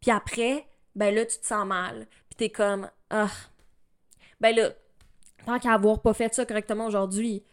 Puis 0.00 0.10
après, 0.10 0.66
ben 0.96 1.14
là, 1.14 1.24
tu 1.26 1.38
te 1.38 1.46
sens 1.46 1.66
mal, 1.66 2.06
puis 2.28 2.36
t'es 2.36 2.50
comme, 2.50 2.88
ah, 3.10 3.30
ben 4.40 4.56
là, 4.56 4.70
tant 5.44 5.58
qu'à 5.58 5.74
avoir 5.74 6.00
pas 6.00 6.14
fait 6.14 6.34
ça 6.34 6.46
correctement 6.46 6.86
aujourd'hui, 6.86 7.44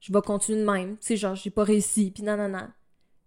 je 0.00 0.12
vais 0.12 0.22
continuer 0.22 0.60
de 0.60 0.70
même, 0.70 0.96
tu 0.98 1.06
sais, 1.06 1.16
genre, 1.16 1.34
j'ai 1.34 1.50
pas 1.50 1.64
réussi, 1.64 2.10
puis 2.10 2.22
non, 2.22 2.36
non, 2.36 2.48
non. 2.48 2.68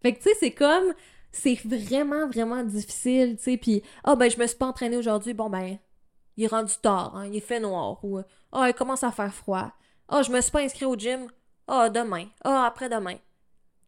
Fait 0.01 0.13
que, 0.13 0.19
tu 0.19 0.29
sais, 0.29 0.35
c'est 0.39 0.51
comme, 0.51 0.93
c'est 1.31 1.59
vraiment, 1.65 2.27
vraiment 2.27 2.63
difficile, 2.63 3.35
tu 3.37 3.43
sais. 3.43 3.57
Puis, 3.57 3.83
ah, 4.03 4.15
ben, 4.15 4.29
je 4.29 4.37
me 4.37 4.47
suis 4.47 4.57
pas 4.57 4.67
entraînée 4.67 4.97
aujourd'hui, 4.97 5.33
bon, 5.33 5.49
ben, 5.49 5.77
il 6.37 6.45
est 6.45 6.47
rendu 6.47 6.73
tard, 6.81 7.15
hein, 7.15 7.27
il 7.33 7.41
fait 7.41 7.59
noir, 7.59 7.99
ou, 8.05 8.19
ah, 8.51 8.69
il 8.69 8.73
commence 8.73 9.03
à 9.03 9.11
faire 9.11 9.33
froid. 9.33 9.71
Ah, 10.07 10.21
je 10.21 10.31
me 10.31 10.39
suis 10.39 10.51
pas 10.51 10.61
inscrit 10.61 10.85
au 10.85 10.95
gym, 10.95 11.27
ah, 11.67 11.89
demain, 11.89 12.27
ah, 12.43 12.65
après-demain. 12.65 13.17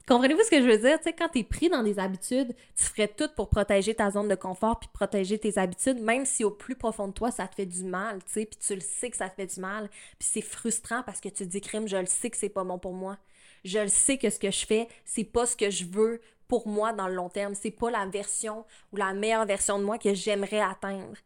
Comprenez-vous 0.07 0.41
ce 0.41 0.49
que 0.49 0.59
je 0.59 0.67
veux 0.67 0.79
dire? 0.79 0.99
Tu 0.99 1.13
quand 1.13 1.29
t'es 1.29 1.43
pris 1.43 1.69
dans 1.69 1.83
des 1.83 1.99
habitudes, 1.99 2.55
tu 2.75 2.83
ferais 2.83 3.07
tout 3.07 3.29
pour 3.35 3.47
protéger 3.47 3.93
ta 3.93 4.09
zone 4.09 4.27
de 4.27 4.33
confort 4.33 4.79
puis 4.79 4.89
protéger 4.91 5.37
tes 5.37 5.59
habitudes, 5.59 6.01
même 6.01 6.25
si 6.25 6.43
au 6.43 6.49
plus 6.49 6.75
profond 6.75 7.09
de 7.09 7.13
toi, 7.13 7.29
ça 7.29 7.47
te 7.47 7.53
fait 7.53 7.67
du 7.67 7.83
mal, 7.83 8.17
tu 8.23 8.33
sais, 8.33 8.45
puis 8.45 8.59
tu 8.59 8.73
le 8.73 8.81
sais 8.81 9.11
que 9.11 9.17
ça 9.17 9.29
te 9.29 9.35
fait 9.35 9.45
du 9.45 9.59
mal, 9.59 9.87
puis 10.17 10.27
c'est 10.31 10.41
frustrant 10.41 11.03
parce 11.03 11.19
que 11.19 11.29
tu 11.29 11.43
te 11.45 11.49
dis, 11.49 11.61
crime, 11.61 11.87
je 11.87 11.97
le 11.97 12.07
sais 12.07 12.31
que 12.31 12.37
c'est 12.37 12.49
pas 12.49 12.63
bon 12.63 12.79
pour 12.79 12.93
moi. 12.93 13.17
Je 13.63 13.77
le 13.77 13.87
sais 13.87 14.17
que 14.17 14.31
ce 14.31 14.39
que 14.39 14.49
je 14.49 14.65
fais, 14.65 14.87
c'est 15.05 15.23
pas 15.23 15.45
ce 15.45 15.55
que 15.55 15.69
je 15.69 15.85
veux 15.85 16.21
pour 16.47 16.67
moi 16.67 16.91
dans 16.91 17.07
le 17.07 17.13
long 17.13 17.29
terme. 17.29 17.53
C'est 17.53 17.69
pas 17.69 17.91
la 17.91 18.07
version 18.07 18.65
ou 18.91 18.97
la 18.97 19.13
meilleure 19.13 19.45
version 19.45 19.77
de 19.77 19.83
moi 19.83 19.99
que 19.99 20.15
j'aimerais 20.15 20.61
atteindre. 20.61 21.17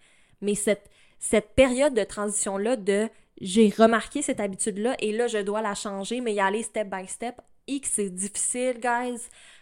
Mais 0.42 0.56
cette, 0.56 0.90
cette 1.20 1.56
période 1.56 1.94
de 1.94 2.04
transition-là 2.04 2.76
de 2.76 3.08
j'ai 3.42 3.70
remarqué 3.70 4.22
cette 4.22 4.40
habitude-là 4.40 4.96
et 5.00 5.12
là, 5.12 5.28
je 5.28 5.40
dois 5.40 5.62
la 5.62 5.76
changer, 5.76 6.22
mais 6.22 6.34
y 6.34 6.40
aller 6.40 6.64
step 6.64 6.90
by 6.90 7.08
step, 7.08 7.42
et 7.68 7.82
c'est 7.84 8.10
difficile, 8.10 8.80
guys. 8.80 9.22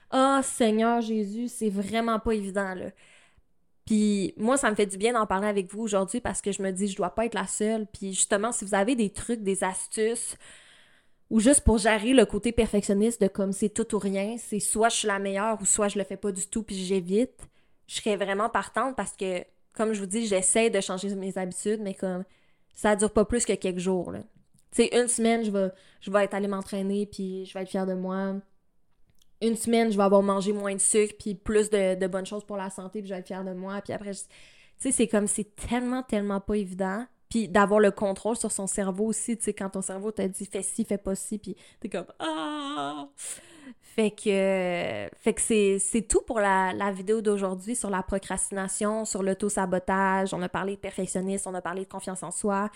Ah, 0.09 0.39
oh, 0.39 0.43
Seigneur 0.43 1.01
Jésus, 1.01 1.47
c'est 1.47 1.69
vraiment 1.69 2.19
pas 2.19 2.33
évident, 2.33 2.73
là. 2.75 2.91
Puis 3.85 4.33
moi, 4.37 4.57
ça 4.57 4.69
me 4.69 4.75
fait 4.75 4.85
du 4.85 4.97
bien 4.97 5.13
d'en 5.13 5.25
parler 5.25 5.47
avec 5.47 5.71
vous 5.73 5.81
aujourd'hui 5.81 6.21
parce 6.21 6.41
que 6.41 6.51
je 6.51 6.61
me 6.61 6.71
dis, 6.71 6.87
je 6.87 6.95
dois 6.95 7.09
pas 7.09 7.25
être 7.25 7.33
la 7.33 7.47
seule. 7.47 7.87
Puis 7.87 8.13
justement, 8.13 8.51
si 8.51 8.63
vous 8.65 8.75
avez 8.75 8.95
des 8.95 9.09
trucs, 9.09 9.41
des 9.41 9.63
astuces, 9.63 10.37
ou 11.29 11.39
juste 11.39 11.61
pour 11.63 11.77
gérer 11.77 12.13
le 12.13 12.25
côté 12.25 12.51
perfectionniste 12.51 13.21
de 13.21 13.27
comme 13.27 13.53
c'est 13.53 13.69
tout 13.69 13.95
ou 13.95 13.99
rien, 13.99 14.35
c'est 14.37 14.59
soit 14.59 14.89
je 14.89 14.97
suis 14.97 15.07
la 15.07 15.19
meilleure 15.19 15.61
ou 15.61 15.65
soit 15.65 15.87
je 15.87 15.97
le 15.97 16.03
fais 16.03 16.17
pas 16.17 16.31
du 16.31 16.45
tout 16.47 16.63
puis 16.63 16.75
j'évite, 16.75 17.49
je 17.87 17.95
serais 17.95 18.17
vraiment 18.17 18.49
partante 18.49 18.95
parce 18.95 19.15
que 19.15 19.43
comme 19.73 19.93
je 19.93 20.01
vous 20.01 20.05
dis, 20.07 20.27
j'essaie 20.27 20.69
de 20.69 20.81
changer 20.81 21.13
mes 21.15 21.37
habitudes, 21.37 21.79
mais 21.81 21.93
comme 21.93 22.25
ça 22.73 22.95
dure 22.95 23.11
pas 23.11 23.25
plus 23.25 23.45
que 23.45 23.53
quelques 23.53 23.79
jours. 23.79 24.13
Tu 24.71 24.83
sais, 24.83 24.99
une 24.99 25.07
semaine, 25.07 25.43
je 25.43 25.51
vais, 25.51 25.71
je 25.99 26.11
vais 26.11 26.23
être 26.23 26.33
allée 26.33 26.47
m'entraîner, 26.47 27.05
puis 27.05 27.45
je 27.45 27.53
vais 27.53 27.61
être 27.61 27.69
fière 27.69 27.85
de 27.85 27.93
moi. 27.93 28.35
Une 29.41 29.55
semaine, 29.55 29.91
je 29.91 29.97
vais 29.97 30.03
avoir 30.03 30.21
mangé 30.21 30.53
moins 30.53 30.73
de 30.73 30.79
sucre, 30.79 31.15
puis 31.19 31.35
plus 31.35 31.69
de, 31.69 32.07
bonnes 32.07 32.25
choses 32.25 32.43
pour 32.43 32.57
la 32.57 32.69
santé, 32.69 32.99
puis 32.99 33.09
je 33.09 33.13
vais 33.13 33.19
être 33.19 33.27
fière 33.27 33.43
de 33.43 33.53
moi. 33.53 33.81
Puis 33.81 33.93
après, 33.93 34.11
tu 34.11 34.19
sais, 34.77 34.91
c'est 34.91 35.07
comme, 35.07 35.27
c'est 35.27 35.55
tellement, 35.55 36.03
tellement 36.03 36.39
pas 36.39 36.55
évident. 36.55 37.05
Puis 37.29 37.47
d'avoir 37.47 37.79
le 37.79 37.91
contrôle 37.91 38.35
sur 38.35 38.51
son 38.51 38.67
cerveau 38.67 39.05
aussi, 39.05 39.37
tu 39.37 39.45
sais, 39.45 39.53
quand 39.53 39.69
ton 39.69 39.81
cerveau 39.81 40.11
t'a 40.11 40.27
dit 40.27 40.45
fais 40.45 40.63
ci, 40.63 40.83
fais 40.83 40.97
pas 40.97 41.15
ci, 41.15 41.37
puis 41.37 41.55
t'es 41.79 41.87
comme 41.87 42.07
ah! 42.19 43.07
Fait 43.93 44.11
que, 44.11 45.09
fait 45.19 45.33
que 45.33 45.41
c'est 45.41 46.01
tout 46.07 46.21
pour 46.21 46.39
la, 46.39 46.71
la 46.71 46.93
vidéo 46.93 47.19
d'aujourd'hui 47.19 47.75
sur 47.75 47.89
la 47.89 48.01
procrastination, 48.01 49.03
sur 49.03 49.21
l'auto-sabotage. 49.21 50.33
On 50.33 50.41
a 50.41 50.47
parlé 50.47 50.75
de 50.75 50.79
perfectionnisme, 50.79 51.49
on 51.49 51.53
a 51.55 51.61
parlé 51.61 51.83
de 51.83 51.89
confiance 51.89 52.23
en 52.23 52.31
soi. 52.31 52.69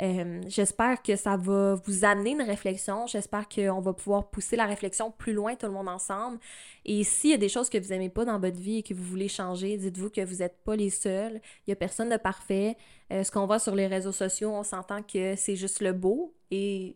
Euh, 0.00 0.40
j'espère 0.46 1.02
que 1.02 1.16
ça 1.16 1.36
va 1.36 1.74
vous 1.74 2.04
amener 2.04 2.30
une 2.30 2.42
réflexion. 2.42 3.08
J'espère 3.08 3.48
qu'on 3.48 3.80
va 3.80 3.92
pouvoir 3.92 4.30
pousser 4.30 4.54
la 4.54 4.66
réflexion 4.66 5.10
plus 5.10 5.32
loin, 5.32 5.56
tout 5.56 5.66
le 5.66 5.72
monde 5.72 5.88
ensemble. 5.88 6.38
Et 6.84 7.02
s'il 7.02 7.30
y 7.30 7.34
a 7.34 7.36
des 7.36 7.48
choses 7.48 7.68
que 7.68 7.78
vous 7.78 7.88
n'aimez 7.88 8.08
pas 8.08 8.24
dans 8.24 8.38
votre 8.38 8.60
vie 8.60 8.78
et 8.78 8.82
que 8.84 8.94
vous 8.94 9.02
voulez 9.02 9.28
changer, 9.28 9.76
dites-vous 9.76 10.10
que 10.10 10.24
vous 10.24 10.36
n'êtes 10.36 10.62
pas 10.62 10.76
les 10.76 10.90
seuls. 10.90 11.40
Il 11.66 11.70
n'y 11.70 11.72
a 11.72 11.76
personne 11.76 12.10
de 12.10 12.16
parfait. 12.16 12.76
Euh, 13.12 13.24
ce 13.24 13.32
qu'on 13.32 13.46
voit 13.46 13.58
sur 13.58 13.74
les 13.74 13.88
réseaux 13.88 14.12
sociaux, 14.12 14.52
on 14.52 14.62
s'entend 14.62 15.02
que 15.02 15.34
c'est 15.34 15.56
juste 15.56 15.80
le 15.80 15.92
beau 15.92 16.32
et 16.52 16.94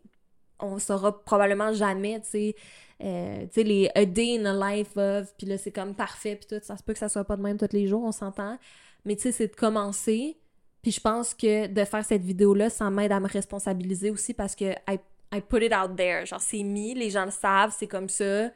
on 0.59 0.79
saura 0.79 1.23
probablement 1.23 1.73
jamais, 1.73 2.19
tu 2.21 2.29
sais, 2.29 2.55
euh, 3.03 3.45
les 3.55 3.89
A 3.95 4.05
Day 4.05 4.39
in 4.39 4.45
a 4.45 4.75
Life 4.75 4.95
of, 4.95 5.33
puis 5.37 5.47
là, 5.47 5.57
c'est 5.57 5.71
comme 5.71 5.95
parfait, 5.95 6.35
puis 6.35 6.47
tout, 6.47 6.63
ça 6.63 6.77
se 6.77 6.83
peut 6.83 6.93
que 6.93 6.99
ça 6.99 7.09
soit 7.09 7.25
pas 7.25 7.35
de 7.35 7.41
même 7.41 7.57
tous 7.57 7.73
les 7.73 7.87
jours, 7.87 8.03
on 8.03 8.11
s'entend. 8.11 8.57
Mais 9.03 9.15
tu 9.15 9.23
sais, 9.23 9.31
c'est 9.31 9.47
de 9.47 9.55
commencer, 9.55 10.37
puis 10.81 10.91
je 10.91 10.99
pense 10.99 11.33
que 11.33 11.67
de 11.67 11.83
faire 11.83 12.05
cette 12.05 12.23
vidéo-là, 12.23 12.69
ça 12.69 12.89
m'aide 12.89 13.11
à 13.11 13.19
me 13.19 13.27
responsabiliser 13.27 14.11
aussi 14.11 14.33
parce 14.33 14.55
que 14.55 14.71
I, 14.87 14.99
I 15.33 15.41
put 15.41 15.63
it 15.63 15.73
out 15.73 15.95
there. 15.95 16.25
Genre, 16.25 16.39
c'est 16.39 16.63
mis, 16.63 16.93
les 16.93 17.09
gens 17.09 17.25
le 17.25 17.31
savent, 17.31 17.75
c'est 17.77 17.87
comme 17.87 18.09
ça. 18.09 18.49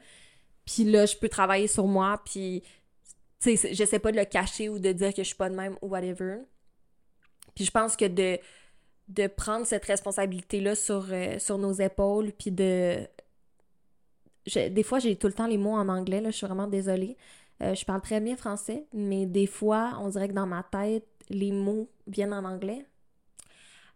Puis 0.64 0.84
là, 0.84 1.06
je 1.06 1.16
peux 1.16 1.28
travailler 1.28 1.66
sur 1.66 1.86
moi, 1.86 2.20
puis, 2.24 2.62
tu 3.40 3.56
sais, 3.56 3.74
j'essaie 3.74 3.98
pas 3.98 4.12
de 4.12 4.16
le 4.16 4.24
cacher 4.24 4.68
ou 4.68 4.78
de 4.78 4.92
dire 4.92 5.10
que 5.12 5.22
je 5.22 5.28
suis 5.28 5.36
pas 5.36 5.50
de 5.50 5.54
même 5.54 5.76
ou 5.82 5.88
whatever. 5.88 6.38
Puis 7.54 7.64
je 7.64 7.70
pense 7.70 7.96
que 7.96 8.06
de 8.06 8.38
de 9.10 9.26
prendre 9.26 9.66
cette 9.66 9.84
responsabilité-là 9.84 10.74
sur, 10.74 11.06
euh, 11.10 11.38
sur 11.38 11.58
nos 11.58 11.72
épaules, 11.72 12.32
puis 12.32 12.52
de... 12.52 13.06
des 14.46 14.82
fois, 14.84 15.00
j'ai 15.00 15.16
tout 15.16 15.26
le 15.26 15.32
temps 15.32 15.48
les 15.48 15.58
mots 15.58 15.74
en 15.74 15.88
anglais, 15.88 16.20
là, 16.20 16.30
je 16.30 16.36
suis 16.36 16.46
vraiment 16.46 16.68
désolée. 16.68 17.16
Euh, 17.62 17.74
je 17.74 17.84
parle 17.84 18.00
très 18.00 18.20
bien 18.20 18.36
français, 18.36 18.86
mais 18.94 19.26
des 19.26 19.46
fois, 19.46 19.98
on 20.00 20.08
dirait 20.08 20.28
que 20.28 20.32
dans 20.32 20.46
ma 20.46 20.62
tête, 20.62 21.04
les 21.28 21.50
mots 21.50 21.90
viennent 22.06 22.32
en 22.32 22.44
anglais. 22.44 22.86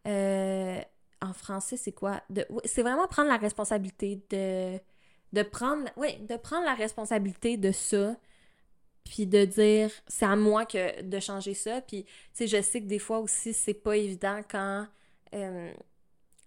Euh, 0.07 0.81
en 1.23 1.33
français, 1.33 1.77
c'est 1.77 1.93
quoi? 1.93 2.21
C'est 2.65 2.83
vraiment 2.83 3.07
prendre 3.07 3.29
la 3.29 3.39
responsabilité 3.39 4.21
de... 4.31 4.79
De 5.33 5.43
prendre, 5.43 5.83
de 5.97 6.37
prendre 6.37 6.65
la 6.65 6.75
responsabilité 6.75 7.57
de 7.57 7.73
ça, 7.73 8.15
puis 9.03 9.27
de 9.27 9.45
dire 9.45 9.91
c'est 10.07 10.27
à 10.27 10.37
moi 10.37 10.65
que 10.65 11.03
de 11.03 11.19
changer 11.19 11.55
ça 11.55 11.81
puis 11.81 12.05
tu 12.05 12.11
sais 12.33 12.47
je 12.47 12.63
sais 12.63 12.81
que 12.81 12.87
des 12.87 12.99
fois 12.99 13.19
aussi 13.19 13.53
c'est 13.53 13.75
pas 13.75 13.97
évident 13.97 14.41
quand 14.49 14.87
euh, 15.35 15.73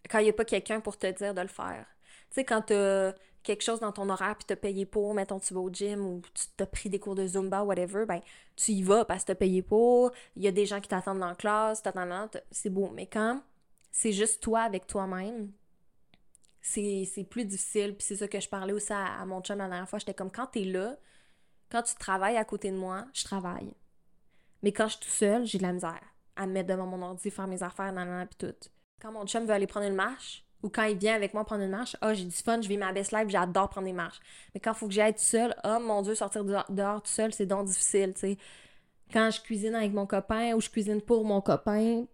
quand 0.09 0.19
il 0.19 0.23
n'y 0.23 0.29
a 0.29 0.33
pas 0.33 0.45
quelqu'un 0.45 0.79
pour 0.79 0.97
te 0.97 1.07
dire 1.07 1.33
de 1.33 1.41
le 1.41 1.47
faire. 1.47 1.85
Tu 2.29 2.35
sais, 2.35 2.45
quand 2.45 2.61
tu 2.63 2.73
as 2.73 3.15
quelque 3.43 3.63
chose 3.63 3.79
dans 3.79 3.91
ton 3.91 4.09
horaire 4.09 4.35
puis 4.35 4.45
t'as 4.45 4.55
payé 4.55 4.85
pour, 4.85 5.13
mettons 5.13 5.39
tu 5.39 5.53
vas 5.53 5.61
au 5.61 5.69
gym 5.69 6.05
ou 6.05 6.21
tu 6.33 6.45
t'as 6.57 6.65
pris 6.65 6.89
des 6.89 6.99
cours 6.99 7.15
de 7.15 7.25
Zumba, 7.25 7.63
whatever, 7.63 8.05
ben 8.05 8.21
tu 8.55 8.71
y 8.73 8.83
vas 8.83 9.05
parce 9.05 9.23
que 9.23 9.27
t'as 9.27 9.35
payé 9.35 9.61
pour, 9.61 10.11
il 10.35 10.43
y 10.43 10.47
a 10.47 10.51
des 10.51 10.65
gens 10.65 10.81
qui 10.81 10.89
t'attendent 10.89 11.19
dans 11.19 11.29
la 11.29 11.35
classe, 11.35 11.81
c'est 12.51 12.69
beau. 12.69 12.91
Mais 12.93 13.07
quand 13.07 13.41
c'est 13.91 14.11
juste 14.11 14.41
toi 14.43 14.61
avec 14.61 14.85
toi-même, 14.87 15.51
c'est 16.61 17.27
plus 17.29 17.45
difficile. 17.45 17.95
Puis 17.95 18.05
c'est 18.05 18.17
ça 18.17 18.27
que 18.27 18.39
je 18.39 18.49
parlais 18.49 18.73
aussi 18.73 18.93
à, 18.93 19.25
mon 19.25 19.41
chum 19.41 19.57
la 19.57 19.67
dernière 19.67 19.89
fois. 19.89 19.99
J'étais 19.99 20.13
comme 20.13 20.31
quand 20.31 20.47
t'es 20.47 20.65
là, 20.65 20.97
quand 21.71 21.83
tu 21.83 21.95
travailles 21.95 22.37
à 22.37 22.45
côté 22.45 22.71
de 22.71 22.77
moi, 22.77 23.05
je 23.13 23.23
travaille. 23.23 23.73
Mais 24.63 24.71
quand 24.71 24.87
je 24.87 24.93
suis 24.97 25.05
tout 25.05 25.09
seul, 25.09 25.45
j'ai 25.45 25.57
de 25.57 25.63
la 25.63 25.73
misère 25.73 26.01
à 26.35 26.45
me 26.45 26.53
mettre 26.53 26.69
devant 26.69 26.85
mon 26.85 27.01
ordi, 27.01 27.31
faire 27.31 27.47
mes 27.47 27.63
affaires, 27.63 27.91
nanana, 27.91 28.25
puis 28.25 28.37
tout. 28.37 28.69
Quand 29.01 29.11
mon 29.11 29.25
chum 29.27 29.45
veut 29.45 29.53
aller 29.53 29.67
prendre 29.67 29.85
une 29.85 29.95
marche, 29.95 30.43
ou 30.63 30.69
quand 30.69 30.83
il 30.83 30.97
vient 30.97 31.13
avec 31.13 31.33
moi 31.33 31.45
prendre 31.45 31.63
une 31.63 31.69
marche, 31.69 31.95
ah, 32.01 32.09
oh, 32.09 32.13
j'ai 32.15 32.25
du 32.25 32.31
fun, 32.31 32.59
je 32.61 32.67
vis 32.67 32.77
ma 32.77 32.91
best 32.91 33.11
life, 33.11 33.29
j'adore 33.29 33.69
prendre 33.69 33.85
des 33.85 33.93
marches. 33.93 34.19
Mais 34.53 34.59
quand 34.59 34.73
il 34.73 34.77
faut 34.77 34.87
que 34.87 34.93
j'aille 34.93 35.13
tout 35.13 35.19
seul, 35.19 35.55
oh 35.63 35.77
mon 35.79 36.01
Dieu, 36.01 36.15
sortir 36.15 36.43
dehors, 36.43 37.01
tout 37.01 37.11
seul, 37.11 37.31
c'est 37.31 37.45
donc 37.45 37.67
difficile, 37.67 38.13
tu 38.13 38.21
sais. 38.21 38.37
Quand 39.13 39.29
je 39.31 39.39
cuisine 39.41 39.75
avec 39.75 39.93
mon 39.93 40.07
copain, 40.07 40.53
ou 40.55 40.61
je 40.61 40.69
cuisine 40.69 41.01
pour 41.01 41.23
mon 41.25 41.41
copain, 41.41 42.05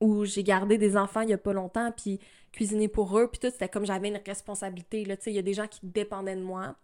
ou 0.00 0.24
j'ai 0.24 0.42
gardé 0.42 0.78
des 0.78 0.96
enfants 0.96 1.20
il 1.20 1.28
y 1.30 1.34
a 1.34 1.38
pas 1.38 1.52
longtemps, 1.52 1.92
puis 1.92 2.18
cuisiner 2.52 2.88
pour 2.88 3.18
eux, 3.18 3.28
puis 3.28 3.38
tout, 3.38 3.50
c'était 3.50 3.68
comme 3.68 3.84
j'avais 3.84 4.08
une 4.08 4.20
responsabilité, 4.26 5.04
là, 5.04 5.16
tu 5.16 5.24
sais, 5.24 5.32
il 5.32 5.36
y 5.36 5.38
a 5.38 5.42
des 5.42 5.54
gens 5.54 5.68
qui 5.68 5.80
dépendaient 5.82 6.36
de 6.36 6.42
moi. 6.42 6.76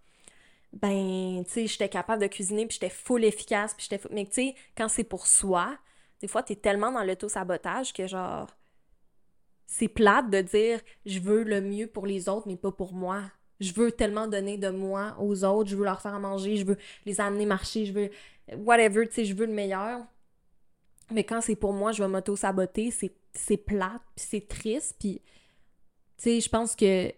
Ben, 0.74 1.42
tu 1.46 1.52
sais, 1.52 1.66
j'étais 1.66 1.88
capable 1.88 2.20
de 2.22 2.26
cuisiner, 2.28 2.66
puis 2.66 2.78
j'étais 2.80 2.94
full 2.94 3.24
efficace, 3.24 3.74
puis 3.74 3.86
j'étais... 3.88 4.06
Mais 4.12 4.26
tu 4.26 4.32
sais, 4.34 4.54
quand 4.76 4.88
c'est 4.88 5.04
pour 5.04 5.26
soi, 5.26 5.78
des 6.20 6.28
fois, 6.28 6.42
t'es 6.42 6.56
tellement 6.56 6.92
dans 6.92 7.02
l'auto-sabotage 7.02 7.92
que 7.94 8.06
genre 8.06 8.48
c'est 9.66 9.88
plate 9.88 10.30
de 10.30 10.40
dire 10.40 10.80
je 11.04 11.20
veux 11.20 11.42
le 11.42 11.60
mieux 11.60 11.86
pour 11.86 12.06
les 12.06 12.28
autres, 12.28 12.46
mais 12.46 12.56
pas 12.56 12.72
pour 12.72 12.92
moi. 12.92 13.22
Je 13.60 13.72
veux 13.72 13.90
tellement 13.90 14.28
donner 14.28 14.58
de 14.58 14.68
moi 14.68 15.16
aux 15.18 15.44
autres, 15.44 15.70
je 15.70 15.76
veux 15.76 15.84
leur 15.84 16.00
faire 16.00 16.14
à 16.14 16.18
manger, 16.18 16.56
je 16.56 16.64
veux 16.64 16.76
les 17.06 17.20
amener 17.20 17.46
marcher, 17.46 17.86
je 17.86 17.92
veux 17.92 18.10
whatever, 18.58 19.06
tu 19.08 19.14
sais, 19.14 19.24
je 19.24 19.34
veux 19.34 19.46
le 19.46 19.52
meilleur. 19.52 20.04
Mais 21.10 21.24
quand 21.24 21.40
c'est 21.40 21.56
pour 21.56 21.72
moi, 21.72 21.92
je 21.92 22.02
vais 22.02 22.08
m'auto-saboter, 22.08 22.90
c'est 22.90 23.56
plate, 23.56 24.02
puis 24.14 24.26
c'est 24.28 24.48
triste, 24.48 24.96
puis 24.98 25.22
tu 26.18 26.24
sais, 26.24 26.40
je 26.40 26.48
pense 26.48 26.74
que 26.76 27.12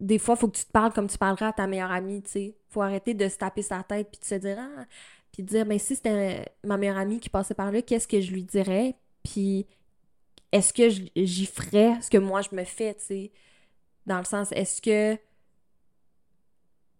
des 0.00 0.18
fois, 0.18 0.34
il 0.36 0.38
faut 0.38 0.48
que 0.48 0.56
tu 0.56 0.64
te 0.64 0.70
parles 0.70 0.92
comme 0.92 1.08
tu 1.08 1.18
parlerais 1.18 1.46
à 1.46 1.52
ta 1.52 1.66
meilleure 1.66 1.90
amie, 1.90 2.22
tu 2.22 2.30
sais. 2.30 2.56
Faut 2.68 2.82
arrêter 2.82 3.14
de 3.14 3.28
se 3.28 3.36
taper 3.36 3.62
sa 3.62 3.82
tête 3.82 4.08
puis 4.10 4.20
de 4.20 4.24
se 4.24 4.34
dire 4.36 4.58
ah, 4.60 4.84
puis 5.32 5.42
de 5.42 5.48
dire 5.48 5.66
ben 5.66 5.78
si 5.78 5.96
c'était 5.96 6.44
ma 6.64 6.76
meilleure 6.76 6.98
amie 6.98 7.20
qui 7.20 7.28
passait 7.30 7.54
par 7.54 7.72
là, 7.72 7.82
qu'est-ce 7.82 8.06
que 8.06 8.20
je 8.20 8.30
lui 8.32 8.44
dirais? 8.44 8.96
Puis 9.24 9.66
est-ce 10.52 10.72
que 10.72 10.88
j'y 10.88 11.46
ferais 11.46 12.00
ce 12.00 12.10
que 12.10 12.18
moi 12.18 12.42
je 12.42 12.54
me 12.54 12.64
fais, 12.64 12.94
tu 12.94 13.04
sais? 13.04 13.32
Dans 14.06 14.18
le 14.18 14.24
sens, 14.24 14.50
est-ce 14.52 14.80
que 14.80 15.20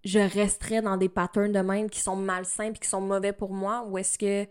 je 0.04 0.18
resterais 0.18 0.82
dans 0.82 0.96
des 0.96 1.08
patterns 1.08 1.52
de 1.52 1.60
même 1.60 1.90
qui 1.90 2.00
sont 2.00 2.16
malsains 2.16 2.72
et 2.72 2.78
qui 2.78 2.88
sont 2.88 3.00
mauvais 3.00 3.32
pour 3.32 3.52
moi? 3.52 3.84
Ou 3.86 3.98
est-ce 3.98 4.18
que 4.18 4.46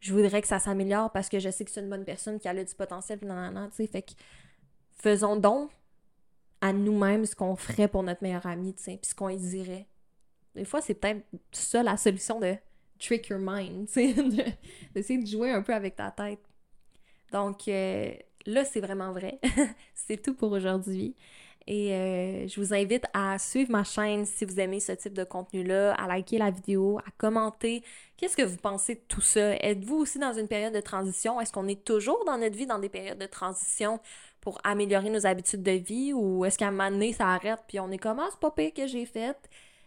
je 0.00 0.12
voudrais 0.12 0.40
que 0.40 0.48
ça 0.48 0.58
s'améliore 0.58 1.12
parce 1.12 1.28
que 1.28 1.38
je 1.38 1.50
sais 1.50 1.64
que 1.64 1.70
c'est 1.70 1.80
une 1.80 1.90
bonne 1.90 2.04
personne 2.04 2.38
qui 2.38 2.48
a 2.48 2.54
du 2.64 2.74
potentiel 2.74 3.18
puis 3.18 3.28
non, 3.28 3.68
tu 3.68 3.76
sais? 3.76 3.86
Fait 3.86 4.06
faisons 4.92 5.36
donc 5.36 5.70
à 6.62 6.72
nous-mêmes 6.72 7.26
ce 7.26 7.36
qu'on 7.36 7.54
ferait 7.54 7.88
pour 7.88 8.02
notre 8.02 8.22
meilleur 8.22 8.46
ami 8.46 8.74
tu 8.74 8.82
sais 8.82 8.96
puis 8.96 9.10
ce 9.10 9.14
qu'on 9.14 9.28
y 9.28 9.36
dirait. 9.36 9.86
Des 10.54 10.64
fois 10.64 10.80
c'est 10.80 10.94
peut-être 10.94 11.26
ça 11.52 11.82
la 11.82 11.98
solution 11.98 12.40
de 12.40 12.56
trick 12.98 13.28
your 13.28 13.38
mind 13.38 13.86
tu 13.88 13.92
sais 13.92 14.14
d'essayer 14.94 15.22
de 15.22 15.26
jouer 15.26 15.50
un 15.50 15.60
peu 15.60 15.74
avec 15.74 15.96
ta 15.96 16.10
tête 16.10 16.40
donc 17.32 17.68
euh, 17.68 18.12
là, 18.46 18.64
c'est 18.64 18.80
vraiment 18.80 19.12
vrai. 19.12 19.40
c'est 19.94 20.20
tout 20.20 20.34
pour 20.34 20.52
aujourd'hui. 20.52 21.14
Et 21.68 21.92
euh, 21.92 22.46
je 22.46 22.60
vous 22.60 22.72
invite 22.72 23.04
à 23.12 23.38
suivre 23.38 23.72
ma 23.72 23.82
chaîne 23.82 24.24
si 24.24 24.44
vous 24.44 24.60
aimez 24.60 24.78
ce 24.78 24.92
type 24.92 25.14
de 25.14 25.24
contenu-là, 25.24 25.94
à 25.94 26.06
liker 26.06 26.38
la 26.38 26.50
vidéo, 26.50 26.98
à 27.00 27.10
commenter. 27.18 27.82
Qu'est-ce 28.16 28.36
que 28.36 28.42
vous 28.42 28.56
pensez 28.56 28.94
de 28.94 29.00
tout 29.08 29.20
ça? 29.20 29.56
Êtes-vous 29.56 29.96
aussi 29.96 30.20
dans 30.20 30.32
une 30.32 30.46
période 30.46 30.72
de 30.72 30.80
transition? 30.80 31.40
Est-ce 31.40 31.52
qu'on 31.52 31.66
est 31.66 31.84
toujours 31.84 32.24
dans 32.24 32.38
notre 32.38 32.56
vie 32.56 32.66
dans 32.66 32.78
des 32.78 32.88
périodes 32.88 33.18
de 33.18 33.26
transition 33.26 33.98
pour 34.40 34.60
améliorer 34.62 35.10
nos 35.10 35.26
habitudes 35.26 35.64
de 35.64 35.72
vie? 35.72 36.12
Ou 36.12 36.44
est-ce 36.44 36.56
qu'à 36.56 36.68
un 36.68 36.70
moment 36.70 36.90
donné, 36.90 37.12
ça 37.12 37.26
arrête 37.26 37.60
puis 37.66 37.80
on 37.80 37.90
est 37.90 37.98
comme 37.98 38.20
ah, 38.20 38.28
c'est 38.30 38.38
pas 38.38 38.50
que 38.70 38.86
j'ai 38.86 39.06
fait? 39.06 39.36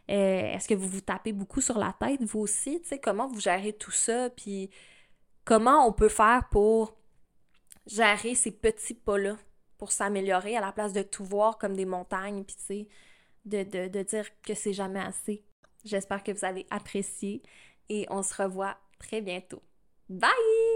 Euh, 0.09 0.53
est-ce 0.53 0.67
que 0.67 0.73
vous 0.73 0.87
vous 0.87 1.01
tapez 1.01 1.31
beaucoup 1.31 1.61
sur 1.61 1.77
la 1.77 1.95
tête, 1.97 2.21
vous 2.23 2.39
aussi? 2.41 2.81
Tu 2.81 2.99
comment 2.99 3.27
vous 3.27 3.39
gérez 3.39 3.73
tout 3.73 3.91
ça? 3.91 4.29
Puis 4.31 4.69
comment 5.45 5.87
on 5.87 5.93
peut 5.93 6.09
faire 6.09 6.49
pour 6.51 6.98
gérer 7.89 8.35
ces 8.35 8.51
petits 8.51 8.93
pas-là 8.93 9.37
pour 9.77 9.91
s'améliorer 9.91 10.55
à 10.55 10.61
la 10.61 10.71
place 10.71 10.93
de 10.93 11.01
tout 11.01 11.25
voir 11.25 11.57
comme 11.57 11.75
des 11.75 11.85
montagnes, 11.85 12.43
puis 12.43 12.55
tu 12.67 12.87
de, 13.45 13.63
de, 13.63 13.87
de 13.87 14.03
dire 14.03 14.25
que 14.41 14.53
c'est 14.53 14.73
jamais 14.73 14.99
assez. 14.99 15.43
J'espère 15.83 16.23
que 16.23 16.31
vous 16.31 16.45
avez 16.45 16.67
apprécié 16.69 17.41
et 17.87 18.05
on 18.09 18.21
se 18.21 18.41
revoit 18.41 18.77
très 18.99 19.21
bientôt. 19.21 19.63
Bye! 20.09 20.68